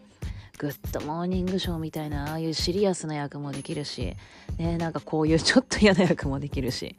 [0.59, 4.17] グッドモーニングショーみたいなああいうシリアスな役もできるし、
[4.57, 6.97] ね、なんかこういうちょっと嫌な役もできるし。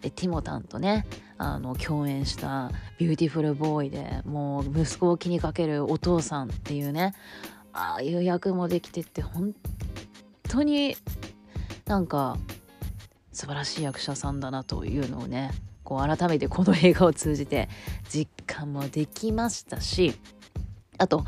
[0.00, 1.06] でティモたんとね
[1.38, 7.14] あの共演したビューティフルボーイでもう息子を気にかけるお父さんっていうね
[7.72, 9.54] ああいう役もできてって本
[10.44, 10.96] 当に
[11.86, 12.36] なんか
[13.32, 15.50] 素晴らしい役者さんだなというのをね
[15.84, 17.68] こう改めてこの映画を通じて
[18.08, 20.14] 実感もできましたし
[20.98, 21.24] あと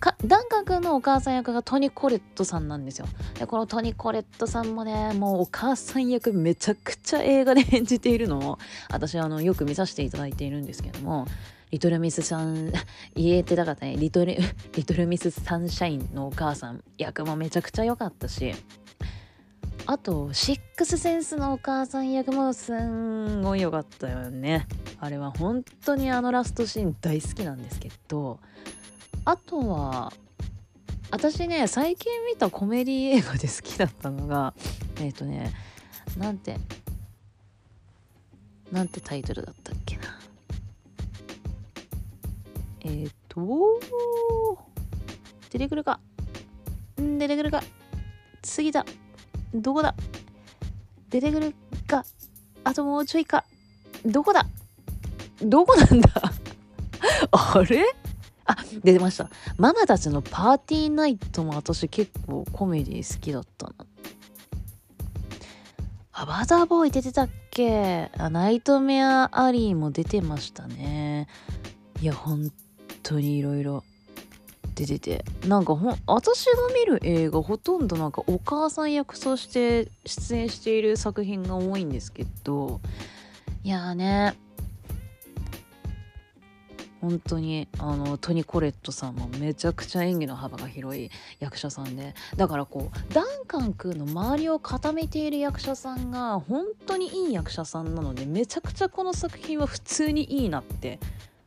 [0.00, 3.06] かダンカン君のお母さん役がトニ・コレットさんなんですよ。
[3.38, 8.58] でこのトニ・コレットさんもねもうお母さん役めちゃくちゃ映画で演じているのを
[8.90, 11.26] 私あのよく見させていただいているんですけども
[11.70, 12.72] リトルミスさん
[13.14, 13.96] 言えてなかったね。
[13.96, 14.36] リトル
[14.74, 18.54] リトルミスサンシャインのお母さん役もめちゃくちゃ良かったし
[19.86, 24.66] あとシックスセンスのお母さん役もすんごい良かったよね。
[24.98, 28.40] あれは本当にあのラストシーン大好きなんですけど
[29.24, 30.12] あとは
[31.10, 34.54] 私ね最近見たコメディ映画で好きだったのが
[35.00, 35.52] えっ、ー、とね
[36.16, 36.56] なんて
[38.72, 40.02] なんてタイトルだったっけな。
[42.82, 43.80] えっ、ー、と
[45.50, 45.98] 出てくるか。
[47.00, 47.62] ん出てくるか。
[48.42, 48.86] 次だ。
[49.52, 49.94] どこだ。
[51.08, 51.54] 出てくる
[51.88, 52.04] か。
[52.62, 53.44] あともうちょいか。
[54.06, 54.46] どこだ。
[55.42, 56.08] どこなんだ。
[57.32, 57.84] あれ？
[58.50, 59.30] あ出ました。
[59.56, 63.74] ママたちのパーティーナイトも私結構コメディ好きだったな。
[66.12, 68.10] アバターボーイ出てたっけ？
[68.18, 71.28] あナイトメアアリーも出てましたね。
[72.02, 72.52] いや本
[73.02, 73.84] 当にいろいろ
[74.74, 75.24] 出てて。
[75.46, 82.80] なんかほん私が見る映画ほとんどなんかお母さん役として出演している作品が多いんですけど。
[83.62, 84.34] いやーね。
[87.00, 100.98] 本当にあのトニ・コレットさんもめちゃくちゃ演技の幅が広い役者さんでだからこうダンカン君の周りを固めている役者さんが本当にいい役者さんなのでめちゃくちゃこの作品は普通にいいなって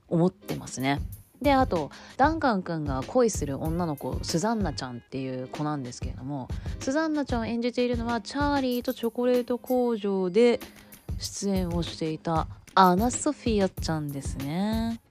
[0.07, 1.01] 思ってますね。
[1.41, 6.47] であとダンカン君が恋する女の子スザンナちゃんっていう子なんですけれども
[6.79, 10.61] スザンナちゃんを演じているのはチャーリーとチョコレート工場で
[11.19, 15.01] 出演をしていたアナ・ソフィアちゃんですね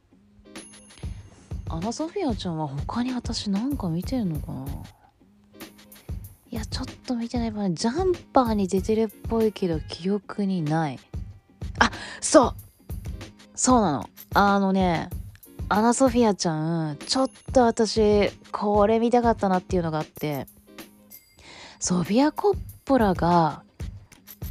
[1.72, 4.66] アナ・ソフィアちゃんは他に私なんか見てるのかな？
[6.50, 10.98] いやちょっと見てないなジャンパーに出てるっぽいけど記憶にない。
[11.78, 12.54] あそう。
[13.54, 14.10] そうなの。
[14.34, 15.08] あのね
[15.70, 20.46] アナ・ソフィアちゃんちょっと私これ見たかったなっていうのがあって。
[21.80, 23.62] ソフィア・コッポラが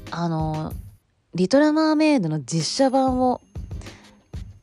[0.09, 0.73] あの
[1.35, 3.41] リトル・マーメイドの実写版を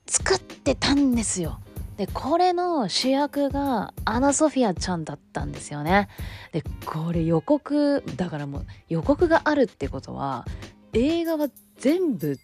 [0.06, 1.60] 作ってたんですよ。
[1.98, 6.08] でこれの主役がアナ・ソフィアちゃんだったんですよね。
[6.52, 10.46] でこれ予告だからもう予告があるってことは
[10.92, 12.38] 映画は全部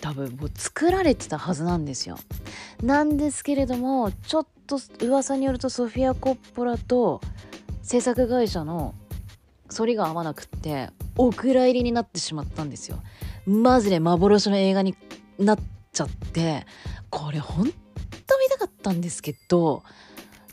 [0.00, 2.18] 多分もう作られてたはずなんですよ。
[2.80, 7.20] なんですけれどもちょっと噂によるとソフィア・コッポラと
[7.82, 8.94] 制作会社の
[9.76, 13.02] 反りが合わなくってお蔵入りになってしまったんですよ。
[13.44, 14.94] マジで幻の映画に
[15.36, 15.58] なっ
[15.92, 16.64] ちゃって
[17.10, 17.72] これほん
[18.28, 19.82] と見たかったんですけど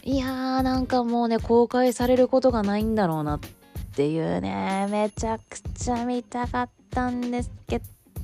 [0.04, 3.40] いやーなんかもうね公開されることがないんだろうなっ
[3.96, 7.80] ていうねめちゃくちゃ見たかったんですけ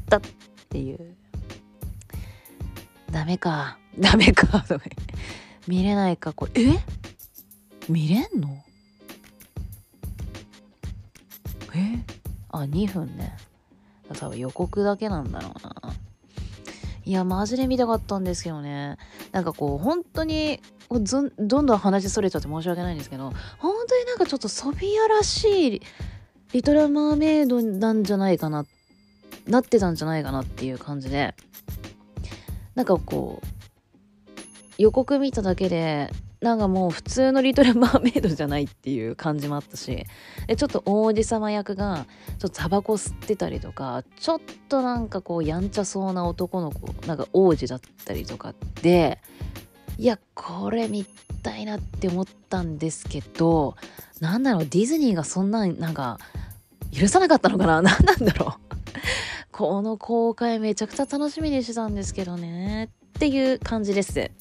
[0.10, 0.22] どっ
[0.70, 1.16] ていう。
[3.12, 3.78] ダメか。
[4.00, 4.48] ダメか。
[4.62, 4.86] とか
[5.68, 6.32] 見れないか。
[6.34, 6.80] これえ？
[7.90, 8.64] 見れんの？
[11.74, 12.00] え？
[12.50, 13.36] あ2分ね。
[14.18, 15.94] 多分予告だけなんだろうな。
[17.04, 18.98] いやマジで見たかったんですけどね。
[19.32, 25.82] なんかこう本当にどんどん話それちゃって申し訳ないんですけど本当になんかちょっとソフィアらしい
[26.52, 28.66] リトル・マーメイドなんじゃないかな
[29.48, 31.34] なってたんじゃないかなっていう感じで
[32.76, 33.48] なんかこう
[34.78, 36.10] 予告見ただけで
[36.42, 40.08] なんかもう普通のリトル・マーメイドじゃないっていう感じもあったし
[40.48, 42.08] でちょっと王子様役が
[42.40, 49.20] ちょっとタバコ吸ってたりとかちょっとなんかこうやんちゃそうな男の子なんか王子だったりとかで
[50.00, 51.06] いやこれ見
[51.44, 53.76] たいなって思ったんですけど
[54.20, 56.18] なんだろうディズニーがそんなんなんか
[56.92, 57.82] 許さなかったのかな？
[57.84, 58.76] 何なんだろう？
[59.52, 62.88] この公開めちゃくちゃ楽しみにしてたんですけどねっ
[63.20, 64.32] ていう感じです。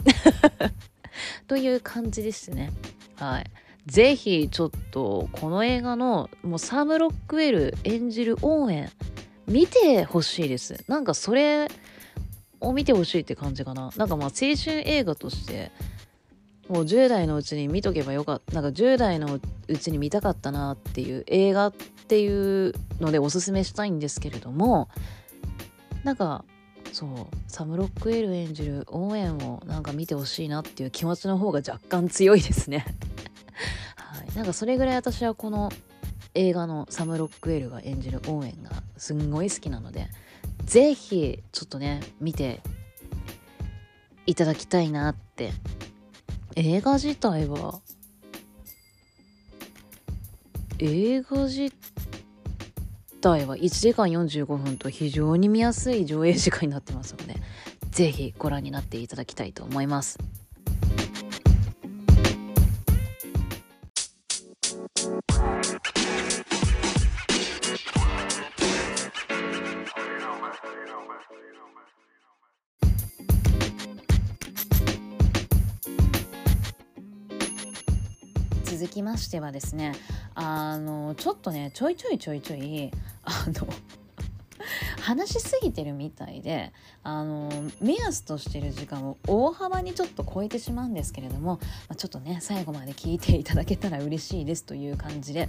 [1.47, 2.73] という感じですね。
[3.17, 3.51] はい。
[3.87, 8.91] ぜひちょっとこの映画のもうサム・ロックウェル演じる応援
[9.47, 10.85] 見てほしいです。
[10.87, 11.69] なんかそれ
[12.61, 13.91] を見てほしいって感じかな。
[13.97, 15.73] なんかまあ青春映画として
[16.71, 24.89] もう10代のうちに見とけばよかったなんか10代のうちに見たかったなっていう映画っていうのでおすすめしたいんですけれども
[26.05, 26.45] なんか
[26.93, 27.09] そう。
[27.49, 32.85] サム・ロック・エル演じる応援をなんか見てほしいなっていう気持ちの方が若干強いですね。
[33.97, 35.71] はい、なんかそれぐらい私はこの
[36.35, 40.09] 映画のサム・ロック・エルが演じる応援がすんごい好きなので
[40.65, 42.61] 是非ちょっとね見て
[44.27, 45.53] いただきたいなって。
[46.57, 47.81] 映画自体は？
[50.79, 51.71] 映画自
[53.21, 57.37] 体は1時間45分と非常に見やすい上映時間になってますので
[57.91, 60.19] 是非ご覧になっていただきたいと思います。
[79.21, 79.93] してはですね
[80.35, 82.91] あのちょっとねちょいちょいちょいちょい
[83.25, 83.69] あの
[85.01, 87.51] 話しすぎてるみたいであの
[87.81, 91.59] 目安としてる時間を大幅にちょっと超えてしまうんですけれども、
[91.89, 95.49] まあ、ちょっとね最後まで聞いていただけたら嬉しいですという感じで、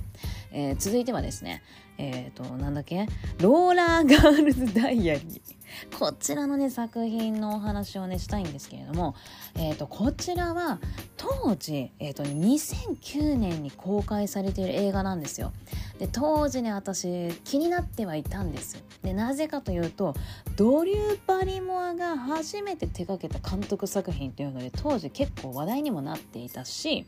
[0.52, 1.62] えー、続いてはですね
[1.98, 3.08] えっ、ー、となんだっけ？
[3.40, 5.61] ローラーガールズダイアリー。
[5.98, 9.16] こちらのね作品のお話をねしたいんですけれども、
[9.56, 10.80] えーと、こちらは
[11.18, 15.52] 当時、えーと、2009年に公開されている映画なんですよ。
[16.00, 18.84] で当時ね私気になってはいたんです。
[19.04, 20.16] でなぜかというと
[20.56, 27.06] ドリュー・バリモアが初めて手掛けた監督作品というので当時結構話題にもなっていたし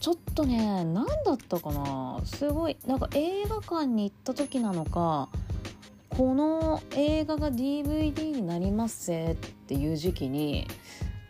[0.00, 2.20] ちょっとね何だったかな？
[2.24, 5.28] すごいなんか映画館に行った時なのか
[6.16, 9.36] この映画が DVD になりますぜっ
[9.66, 10.66] ていう時期に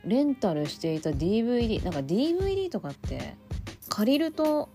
[0.04, 3.36] レンタルしていた DVD なんか DVD とかって
[3.88, 4.70] 借りると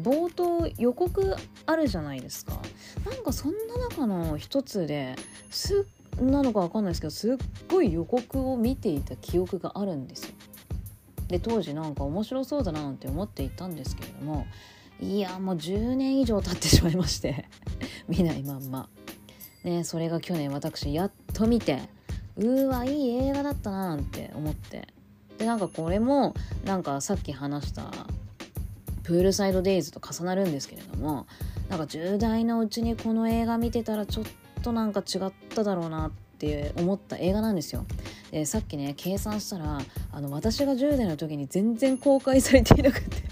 [0.00, 2.60] 冒頭予告あるじゃないですか。
[3.04, 5.14] なんかそんな中の一つで
[5.50, 5.86] す
[6.20, 7.36] なのか分かんないですけどすっ
[7.70, 10.34] ごい予告を見ていた記憶があるんですよ。
[11.28, 14.46] で当時なんか面白そうだななんて思っていたんですけれども
[15.00, 17.48] いやもう10年以上経ってしまいまして。
[18.08, 18.88] 見ないまんま。
[19.64, 21.80] ねそれが去年私やっと見て
[22.36, 24.88] うわいい映画だったななんて思って
[25.38, 26.34] でなんかこれも
[26.64, 27.90] なんかさっき話した
[29.02, 31.26] プールサイドデイズと重なるんですけれども
[31.68, 34.24] なんか10代のうちにこの映画見てたらちょっ
[34.62, 37.84] となんか違っただろうなって思った映画なんですよ。
[38.30, 39.80] でさっきね計算したら
[40.12, 43.22] あの私が10代の時に全然公開されていなくて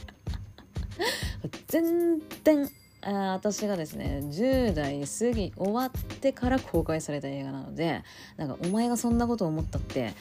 [1.69, 2.71] 全然
[3.03, 8.03] あ私がですね10代過ぎ終わってから公開された映画なので
[8.37, 10.13] なんかお前がそんなこと思ったって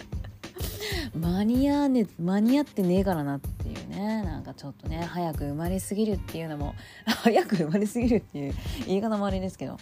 [1.14, 6.74] 間に合わね間に合ってねえからなっていうねなんかちょっとね早く生まれすぎるっていうのも
[7.06, 8.54] 早く生まれすぎるっていう
[8.86, 9.78] 言い方もあれですけど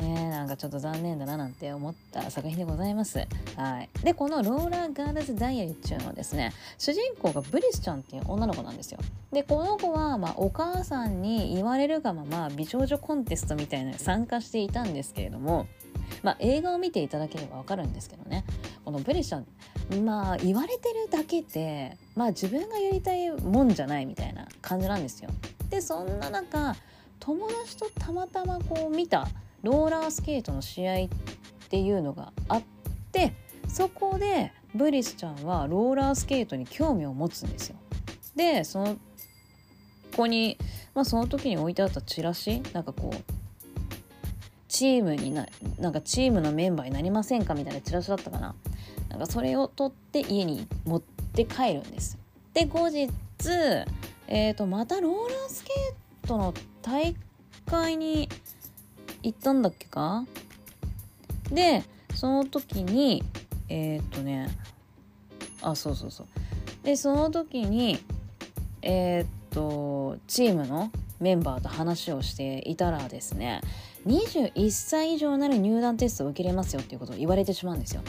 [0.00, 3.26] ねなんかちょっと残念だななんて思った作品でございます。
[3.56, 8.98] はい、でこの「ローラーガールズ・ダイアリー」っていうのはですね主人公がブリスちゃんっていう女の子なんですよ。
[9.32, 15.66] でこの子は、まあ、お母さんに言われるがまま美少女コンテストみたいなのに参加していたんですけれども、
[16.22, 18.44] まあ、映画を見ていただければ分かるんですけどね
[18.84, 19.46] このブリスちゃん
[20.04, 25.30] まあ言われてるだけでまあ自分がやりたいもんじゃないみたいな感じなんですよ。
[25.68, 26.74] でそんな中
[27.20, 29.28] 友達とたまたまこう見た
[29.62, 31.08] ローラースケートの試合っ
[31.68, 32.62] ていうのがあっ
[33.12, 33.34] て
[33.68, 37.76] そこでブリスちゃんはローラースケートに興味を持つんですよ。
[38.36, 38.98] でそのこ
[40.16, 40.56] こに、
[40.94, 43.16] まあ、その時に置いてあったチラシなんかこう
[44.68, 45.46] チームにな
[45.78, 47.54] なんかチームのメンバーになりませんか？
[47.54, 48.54] みたいなチラシだったかな。
[49.08, 52.18] なんかそれを取って家に持って帰るんです。
[52.54, 53.10] で後日
[54.28, 57.16] えーとまたローラースケートの大
[57.66, 58.28] 会に
[59.22, 60.24] 行ったんだっけか？
[61.50, 63.22] でその時に
[63.68, 64.48] えー、っとね
[65.62, 66.26] あそうそうそう。
[66.84, 67.98] でその時に
[68.82, 70.90] えー、っとチームの
[71.20, 73.60] メンバーと話をしていたらですね
[74.06, 78.02] 21歳以上なら入団テストを受けれますよっていうことを言われてしまうんですよ。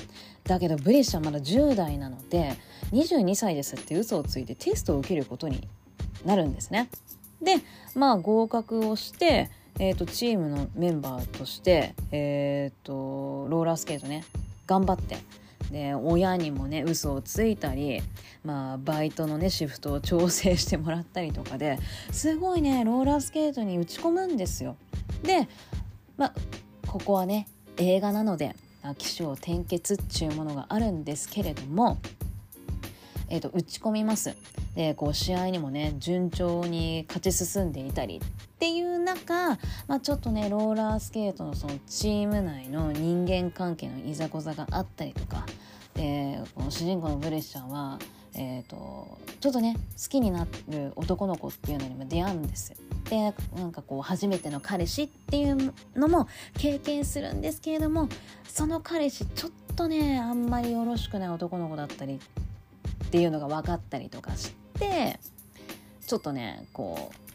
[0.45, 2.55] だけどブリッシャーまだ10代なので
[2.93, 5.67] 22歳ですって嘘をついてテストを受けることに
[6.25, 6.89] なるんですね。
[7.41, 7.57] で
[7.95, 9.49] まあ合格をして
[9.81, 14.23] えーと、チームのメンバーとして、えーと、ローラースケートね
[14.67, 15.17] 頑張って
[15.71, 17.99] で親にもね嘘をついたり、
[18.45, 21.79] まあ、バイトのねシフトを調整してもらったりとかで
[22.11, 24.75] すごいねローラースケートに打ち込むんですよ。
[25.23, 25.49] で、
[26.15, 26.33] まあ、
[26.87, 27.47] ここはね
[27.77, 28.55] 映画なので
[28.99, 31.97] 起承転結っていうものがあるんですけれども、
[33.29, 34.37] えーと打ち込みます。
[34.75, 38.21] でこう試合にもね順調に勝ち進んでいたり
[38.61, 39.57] っていう中、
[39.87, 45.47] まあ、ちょっとねローラースケートのそのチーム内の人間関係のいざこざがあったりとか
[45.95, 47.97] でこの主人公のブレッシャーは、
[48.35, 52.77] えーと、ちょっとね好きになる男の子っていうのにも出会うんですよ。
[53.09, 56.27] でなんかこう初めての彼氏っていうのも
[56.59, 58.09] 経験するんですけれども
[58.47, 62.19] その彼氏ちょっとねあんまりよろしくない男の子だったり
[63.05, 65.19] っていうのが分かったりとかして
[66.05, 67.30] ちょっとねこう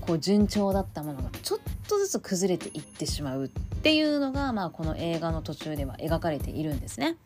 [0.00, 7.16] こう順調だったものがちょっとずつ崩れていってしまうっていうのが、まあ、この映画の途中では描かれているんですね。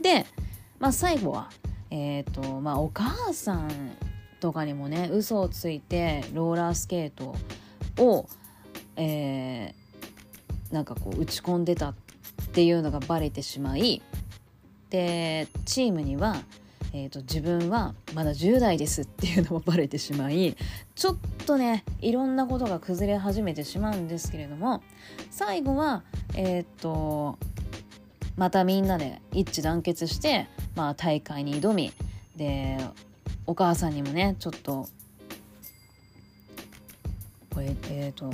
[0.00, 0.26] で、
[0.78, 1.50] まあ、最後は、
[1.90, 3.70] えーとまあ、お母さん
[4.40, 7.34] とかにもね嘘をついてローラースケート
[8.02, 8.28] を、
[8.96, 11.94] えー、なんかこう打ち込んでたっ
[12.52, 14.02] ていうのがバレてしまい
[14.90, 16.36] でチームには、
[16.96, 20.56] えーと、自分はまだ10代ですっていうのもバレてしまい
[20.94, 24.80] ちょっとねいろんなことが崩れ始めてしまうんですけれども
[25.28, 26.04] 最後は
[26.36, 27.36] えー、っと
[28.36, 30.46] またみんなで一致団結して、
[30.76, 31.92] まあ、大会に挑み
[32.36, 32.78] で
[33.44, 34.88] お母さんにもねちょっと
[37.52, 38.30] これえっ、ー、と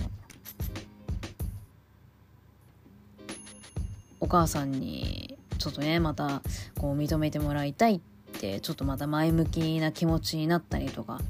[4.21, 6.43] お母さんにちょっとねまた
[6.79, 8.01] こう認めてもらいたいっ
[8.41, 11.21] てちょっとまた前向きな気持ちになったりとか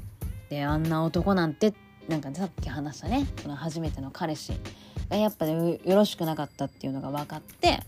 [0.49, 1.73] であんな男なんて
[2.07, 4.53] なんかさっき話したねその初めての彼氏
[5.09, 7.79] がやっぱよろしくなかったっていうのが分かって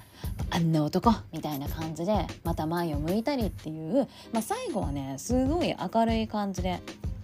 [0.49, 6.81] あんな男みたいな感じでまた前を向いたりっていう、まあ、最後はねすごい明るい感じで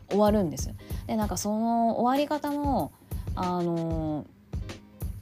[0.09, 0.73] 終わるんです。
[1.05, 2.91] でなんかその終わり方も
[3.35, 4.23] あの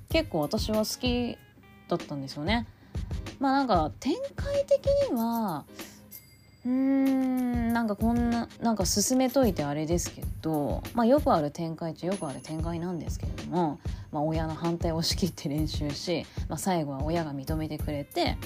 [0.10, 1.38] ー、結構私は好き
[1.90, 2.66] だったんですよね。
[3.40, 5.66] まあなんか展開的には
[6.68, 13.80] うんなんかこんななんか進めといてあれですけど、まあ、よくある展開っちゃよくある展開なんですけれども、
[14.12, 18.38] まあ、親の反対を押し切って練習し、まあ、最後は親が認めてくれて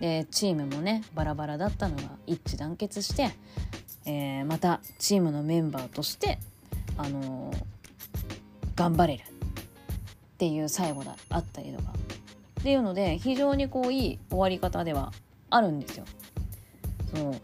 [0.00, 3.30] でチームもねバラバラだったのが一致団結して、
[4.04, 6.40] えー、またチームのメンバーとして、
[6.96, 7.56] あのー、
[8.74, 9.24] 頑張れるっ
[10.38, 11.92] ていう最後だあったりとか
[12.60, 15.12] っていうので非常にこういい終わり方では
[15.50, 16.04] あるんですよ。
[17.14, 17.34] そう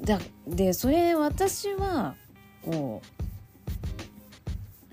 [0.00, 2.14] だでそれ私は
[2.64, 3.02] こ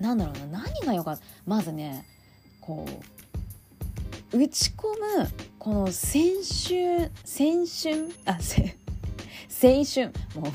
[0.00, 2.04] うなんだろうな何がよかったまずね
[2.60, 2.84] こ
[4.32, 5.28] う打ち込む
[5.58, 8.76] この青春青春あせ
[9.62, 10.52] 青春もう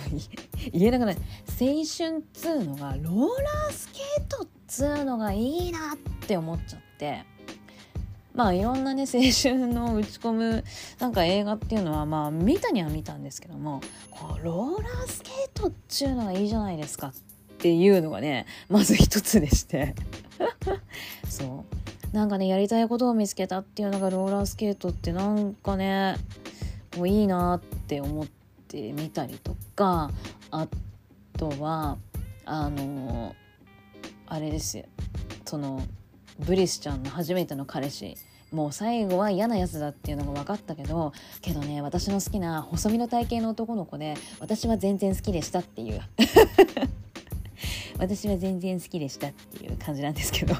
[0.71, 1.17] 言えなくない。
[1.59, 5.97] 青春っつうのがローラースケートっつうのがいいなっ
[6.27, 7.23] て思っちゃって。
[8.41, 10.63] まあいろんなね青春の打ち込む
[10.97, 17.13] なんか映画っていうのはまあ見たには見たんですけどもこうローラースケートっちゅうのがいいじゃないですかっ
[17.59, 19.93] ていうのがねまず一つでして。
[21.29, 21.65] そ
[22.13, 22.15] う。
[22.15, 26.15] なんかねやりたいことを見つけたっていうのがローラースケートってなんかね
[26.97, 28.27] もういいなって思っ
[28.67, 30.09] てみたりとか
[30.49, 30.67] あ
[31.37, 31.99] とは
[32.45, 33.35] あの
[34.25, 34.85] あれですよ。
[35.45, 35.83] その
[36.39, 38.17] ブリスちゃんの初めての彼氏
[38.51, 46.01] もう最後は嫌なやつだっていうのが分かったけどけどね私の好きな細身の体型の男の子で私は全然好きでしたっていう。
[47.97, 50.55] 私は全然好きでしたっていう感じなんですけど。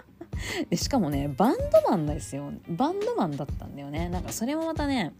[0.68, 2.52] でしかもねバンドマンですよ。
[2.68, 4.08] バンドマンだったんだよね。
[4.08, 5.12] なんかそれもまたね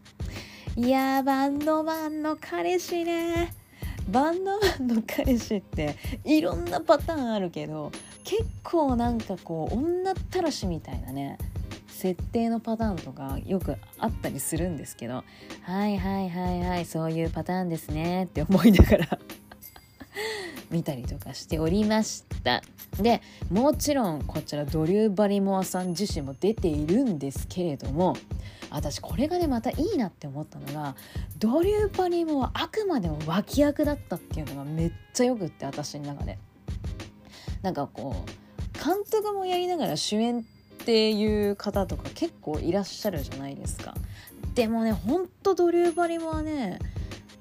[0.77, 3.53] いやバンドマンの彼氏ね。
[4.09, 7.91] バンドマンの彼氏っていろんなパターンあるけど
[8.23, 11.39] 結構なんかこう女ったらしみたいなね。
[11.97, 15.25] 設定のパターンとかよくあったりするんですけど
[15.63, 19.19] はいはいはいはいそういうパターンですねって思いながら
[20.71, 22.63] 見たりとかしておりました
[23.01, 28.15] でもちろんこちらドリュー・バリモアさん自身も出ているんですけれども
[28.71, 30.97] 私これがねまたいいなって思ったのが
[31.39, 36.39] ドリュー・バリモアあくまでも脇役だったっていうのがめっちゃよくって私の中で。
[37.63, 40.47] なんかこう監督もやりながら主演
[40.87, 43.93] っていう方とか結構いらっしゃるじゃないですか。
[44.55, 46.79] でもねほんとドリュー・バリモアね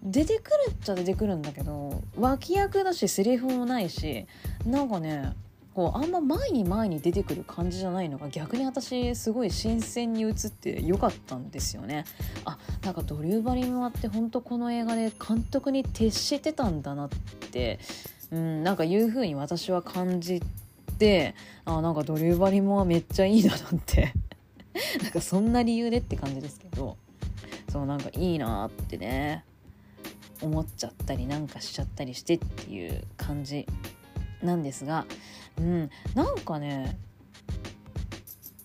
[0.02, 4.26] 出てくるっちゃ出てくるんだけど脇役だしセリフもないし
[4.66, 5.36] なんかね
[5.76, 12.06] こうあんま前に前に出てくる感じじゃないのが逆に私すごい新鮮に映ってよかったんですよね。
[12.46, 17.10] あなんかドリュー・バリモアって本当この映画で監督に徹してたんだなっ
[17.52, 17.78] て
[18.32, 20.42] うんなんかいう風に私は感じ
[20.98, 21.36] て
[21.66, 24.14] あなんかドリュー・バリモアめっちゃいいななんて。
[25.02, 26.98] なんかそんな理由でって感じですけど。
[27.72, 29.44] そうなんかいいなってね。
[30.42, 33.66] 思っちゃったりなんかしちゃったりしてっていう感じ
[34.42, 35.06] なんですが、
[35.58, 36.98] うん、なんかね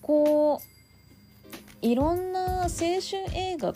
[0.01, 3.73] こういろんな青春映画っ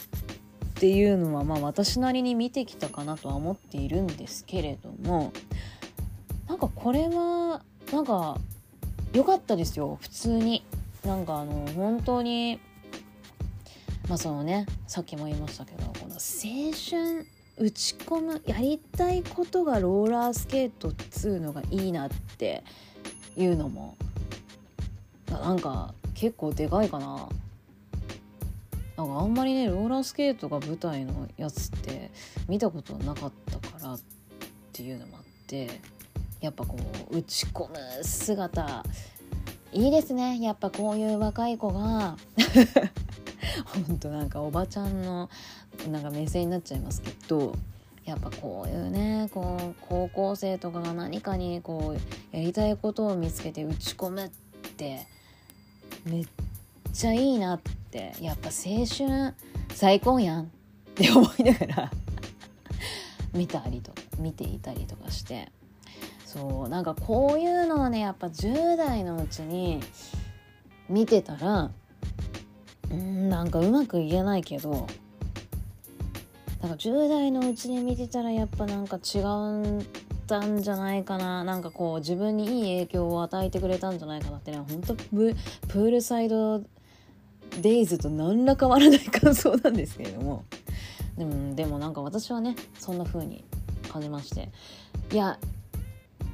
[0.76, 5.32] ていうのはまあ私なりに見てきたかなとは思っているんですけれども
[6.48, 8.38] なんかこれはなんか
[9.14, 9.98] 良かったですよ。
[10.02, 10.64] 普通に。
[11.06, 12.60] なんかあの本当に
[14.10, 22.64] まあそのねさっきも言いましたけどこの青春打ち込むやりたいことがローラースケートっつうのがいいなって
[23.38, 23.96] いうのも
[25.30, 27.30] なんか結構でかいかな。
[28.98, 32.12] なんかあんまりねローラースケートが舞台のやつって
[32.48, 34.00] 見たことなかったからっ
[34.72, 35.95] ていうのもあって。
[36.46, 36.78] やっぱこ
[37.10, 38.84] う打ち込む姿。
[39.74, 40.40] いいですね。
[40.40, 42.18] やっぱこういう若い子が。
[43.66, 45.28] ほんとなんかおばちゃんの
[45.90, 47.56] なんか目線になっちゃいますけど。
[48.06, 54.30] やっぱこういうねこう高校生とかが何かにこうやりたいことを見つけて打ち込むっ
[54.78, 55.08] て
[56.06, 56.28] めっ
[56.94, 57.60] ちゃいいなっ
[57.90, 58.14] て。
[58.22, 59.34] やっぱ青春
[59.74, 60.46] 最高やんっ
[60.94, 61.92] て思いながら。
[63.34, 65.52] 見たりと見ていたりとかして。
[66.36, 69.80] そうなんかこういうのをねやっぱ10代のうちに
[70.90, 71.72] 見てたら
[72.92, 74.86] うんなんかうまく言えないけど
[76.62, 79.84] なんか10代のうちに見てたらやっぱなんか違っ
[80.28, 85.36] たんじゃないかななんかこう自分にいい影響を与えてくれたんじゃないかなってね本当プ
[85.70, 86.62] プールサイド
[87.62, 90.44] デイズと何ら変わらない感想なんですけれども。
[91.18, 93.46] でもでもなんか私はねそんな風に
[93.90, 94.50] 感じまして。
[95.14, 95.40] いや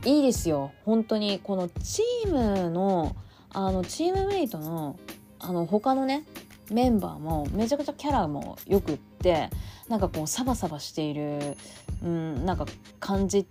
[0.05, 0.71] いいですよ。
[0.85, 1.39] 本当に。
[1.39, 3.15] このチームの
[3.53, 4.97] あのチームメイトの
[5.39, 6.23] あの他のね
[6.71, 9.49] メンバーもめちゃくちゃキャラもよくって
[9.89, 11.57] なんかこうサバサバしている、
[12.03, 12.65] うん、なんか
[12.99, 13.45] 感じっ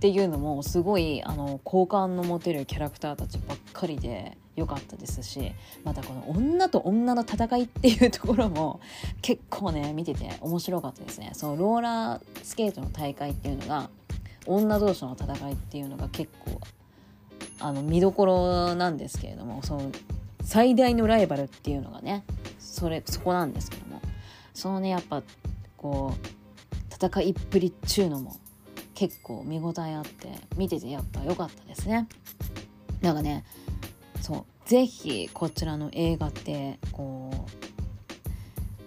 [0.00, 5.52] ていうのもすごいあの好感の持てるキャラクターたちばっかりで良かったですし
[5.84, 8.80] またこの女と女の戦いっていうところも
[9.22, 11.30] 結構ね見てて面白かったですね。
[11.34, 13.90] そのローラースケートの大会っていうのが
[14.48, 16.60] 女同士の戦いっていうのが結構
[17.60, 19.92] あの見どころなんですけれどもその
[20.42, 22.24] 最大のライバルっていうのがね
[22.58, 24.00] それそこなんですけども
[24.54, 25.22] そのねやっぱ
[25.76, 28.36] こう戦いっぷりっちゅうのも
[28.94, 32.08] 結構見応えあって見ててやっぱ良かったですね。
[33.00, 33.44] なんかね
[34.20, 37.30] そう是非こちらの映画ってこ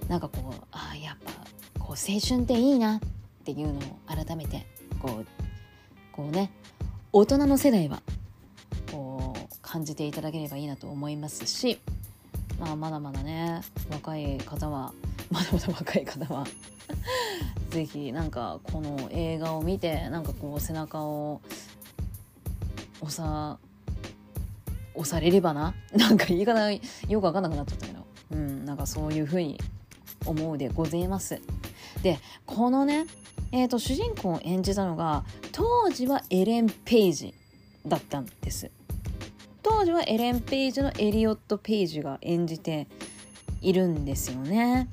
[0.05, 1.31] うなんかこうあやっぱ
[1.79, 2.99] こう青春っていいなっ
[3.45, 4.65] ていうのを改めて
[4.99, 5.40] こう
[6.11, 6.51] こうね
[7.13, 8.01] 大人の世代は
[8.91, 11.79] こう感じていただければいいなと思いますし、
[12.59, 14.93] まあ、まだまだね若い方は
[15.31, 16.45] まだまだ若い方は
[17.69, 21.41] 是非なんかこの映画を見てなんかこう背中を
[23.01, 23.57] 押さ
[24.93, 29.59] 押されればな なんか言い方よく分かんなくなっちゃったけどうんなんかそういう風に
[30.25, 31.41] 思うでございます。
[32.03, 33.05] でこのね
[33.51, 37.33] えーと、主人公を演じたのが当時はエレン・ペイジ
[37.85, 38.71] だったんです。
[39.63, 42.87] 当時はエレン・ペイジのエリオット・ペイジが演じて
[43.61, 44.89] いるんですよね。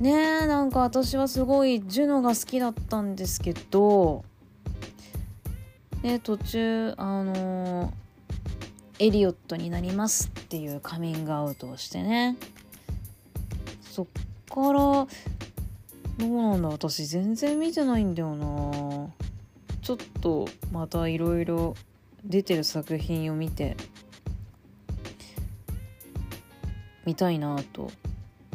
[0.00, 4.24] ねえなんか私はすごいジュノが好きだったんですけど
[6.02, 12.36] で途中あのー、エリオットになりますっていうカミングアウトをしてね。
[13.82, 14.06] そっ
[14.50, 15.06] から
[16.18, 16.68] どうなんだ？
[16.68, 19.10] 私全然見てないんだよな。
[19.82, 21.74] ちょっとまたいろいろ
[22.24, 23.76] 出てる作品を見て
[27.04, 27.90] 見たいなと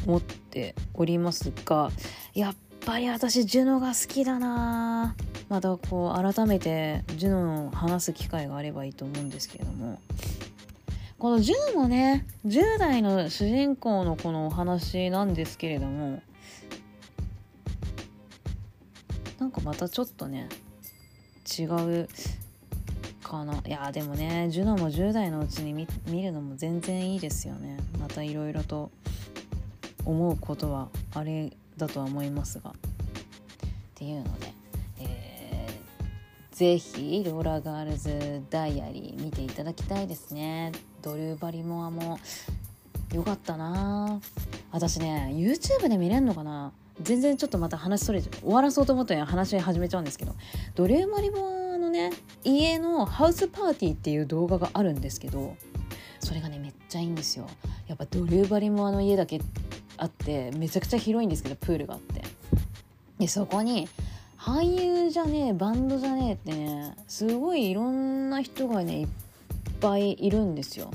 [0.08, 1.92] 思っておりますが
[2.34, 2.56] やっ
[2.86, 5.16] ぱり私ジュノが好きだな。
[5.50, 10.00] またこう改めてジュノを話す機会があればいいと思うんですけれども。
[11.20, 16.22] このジュノもね10代の主人公のこのお話なんですけれども
[19.50, 20.48] なんかまたちょっとね
[21.60, 22.08] 違う
[23.24, 23.64] かな。
[23.66, 27.78] いやでもねジュノも10代のうちに見るのも全然いいですよね。
[28.00, 28.92] またいろいろと
[30.06, 32.70] 思うことはあれだとは思いますが。
[32.70, 32.74] っ
[33.96, 34.54] ていうので、
[35.00, 40.74] えー、ぜひローラーガールズダイアリー見ていただきたいですね。
[41.02, 42.20] ドリューバリモアも
[43.16, 44.22] よかったな。
[44.72, 46.72] 私ね YouTube で見れんのかな。
[47.02, 50.36] 全然ちょっとまた話それ終わらそうと思ったら話始めちゃうんですけど
[50.76, 52.12] ドレーマリボのね
[52.44, 55.56] 家のハウスパーティーっていう動画があるんですけど
[56.20, 57.48] それがねめっちゃいいんですよ。
[57.88, 59.40] やっぱドレーバリモアの家だけ
[59.98, 62.24] あってめちゃくちゃ広いんですけどプールがあって。
[63.20, 63.88] でそこに
[64.38, 69.08] 俳優じゃねえバンドじゃねえってねすごいいろんな人がねいっ
[69.82, 70.92] ぱいいるんですよ。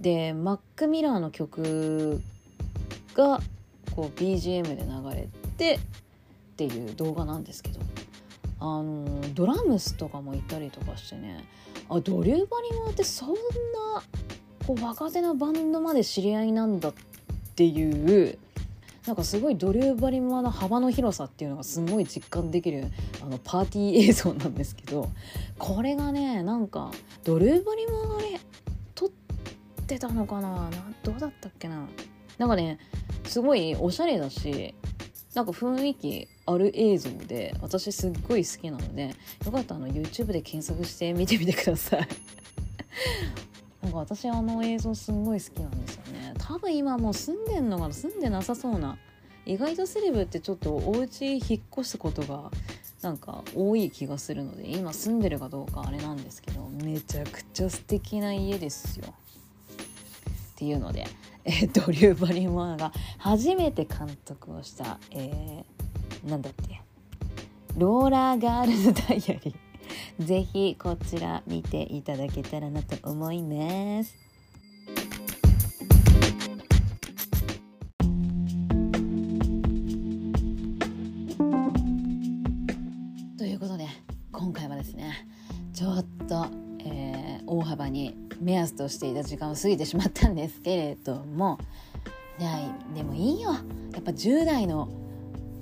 [0.00, 2.20] でマック・ミラーの曲
[3.14, 3.40] が
[3.94, 5.78] こう BGM で流れてっ
[6.56, 7.80] ていう動画なんですけど。
[8.64, 11.44] あのドラムスとかもいたりとかしてね。
[11.88, 13.36] あドリューバリマーってそんな
[14.64, 16.92] こう若手なバンドまで知り合いなんだっ
[17.56, 18.38] ていう
[19.04, 22.84] なんかすごいドリューバリマーの幅の広さっていうのがすごい実感できる
[23.20, 25.08] あのパーティー映像なんですけど。
[25.58, 26.92] これがねなんか
[27.24, 28.40] ドリューバリマーがね
[28.94, 29.08] 撮っ
[29.88, 30.70] てたのかな
[31.02, 31.88] どうだったっけな？
[32.38, 32.78] なんかね
[33.24, 34.74] すごいおしゃれだし
[35.34, 39.14] なんか雰囲気ある映像で私すっごい好きなので
[39.44, 42.08] よかったらあの YouTube で検索して見てみてください
[43.82, 48.98] なんか私あの映像すんごい好きなんですよね多分今もう住んでんのかな住んでなさそうな
[49.46, 52.50] 意外とセレブってちょっとお家引っ越すことが
[53.00, 59.12] なんか多い気がするので今住んでるかどうかあれなんですけどめちゃくちゃ素敵な家ですよ。
[60.52, 61.08] っていうので、
[61.44, 66.80] えー、ドリュー・バリモアが初めて監督をした、えー、なんだっけ？
[67.76, 74.21] ローラーガールズダイアリーぜひこちら見ていただけたらなと思います。
[88.42, 91.58] 目安としていた時間を過ぎてしまったんですけれども
[92.38, 92.58] いや
[92.94, 93.52] でもいいよ。
[93.52, 94.88] やっぱ10代の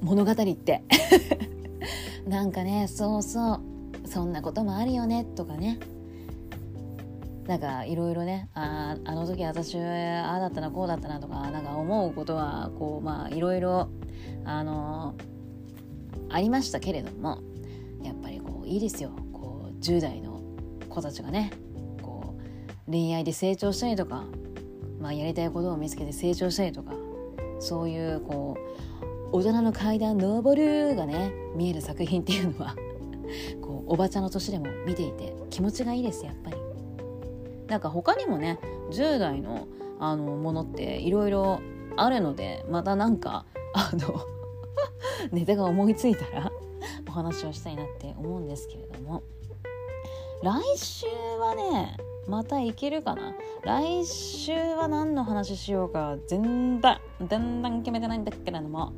[0.02, 0.82] 物語って。
[2.26, 3.60] なんかねそうそう。
[4.06, 5.78] そんなこともあるよねとかね。
[7.46, 13.90] なんかいろいろねああの時私ああだったなこうだったなとかなんか思うことはこうまあいろいろ
[14.44, 15.16] あの
[16.28, 17.42] ありましたけれども
[18.02, 19.10] やっぱりこういいですよ。
[19.32, 20.40] こう10代の
[20.88, 21.50] 子たちがね。
[22.90, 24.24] 恋愛で成長したりとか、
[25.00, 26.92] まあ、やりたいことを見つけて成長したりとか
[27.60, 28.56] そういうこ
[29.32, 32.74] う大人の階段登るがね見える作品っていうのは
[33.62, 36.56] こうおばちゃんの年でも見ていて気持ちがいいですやっぱり。
[37.68, 38.58] なんか他にもね
[38.90, 39.68] 10代の
[40.00, 41.60] あのものっていろいろ
[41.96, 43.44] あるのでまたなんか
[43.74, 44.20] あの
[45.30, 46.50] ネタが思いついたら
[47.08, 49.22] お話をしたいなって思うんですけれども
[50.42, 51.06] 来週
[51.38, 51.96] はね
[52.30, 53.34] またいけるかな？
[53.62, 56.98] 来週は何の話しようか全然
[57.28, 58.92] 全然決めてないんだけれども、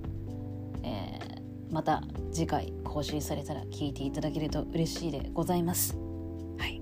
[0.82, 5.96] えー、また次回更新されたら聞いていただけると嬉しいでございます。
[6.58, 6.80] はい。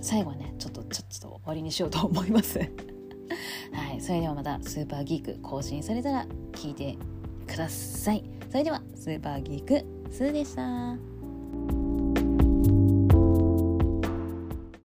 [0.00, 2.58] 最後はねちょっとちょっと終わりにしようと思います。
[3.72, 4.00] はい。
[4.00, 6.96] それではまたスーパーギーク更新されたら聞いて
[7.46, 8.24] ください。
[8.50, 11.11] それではスーパーギークスーでした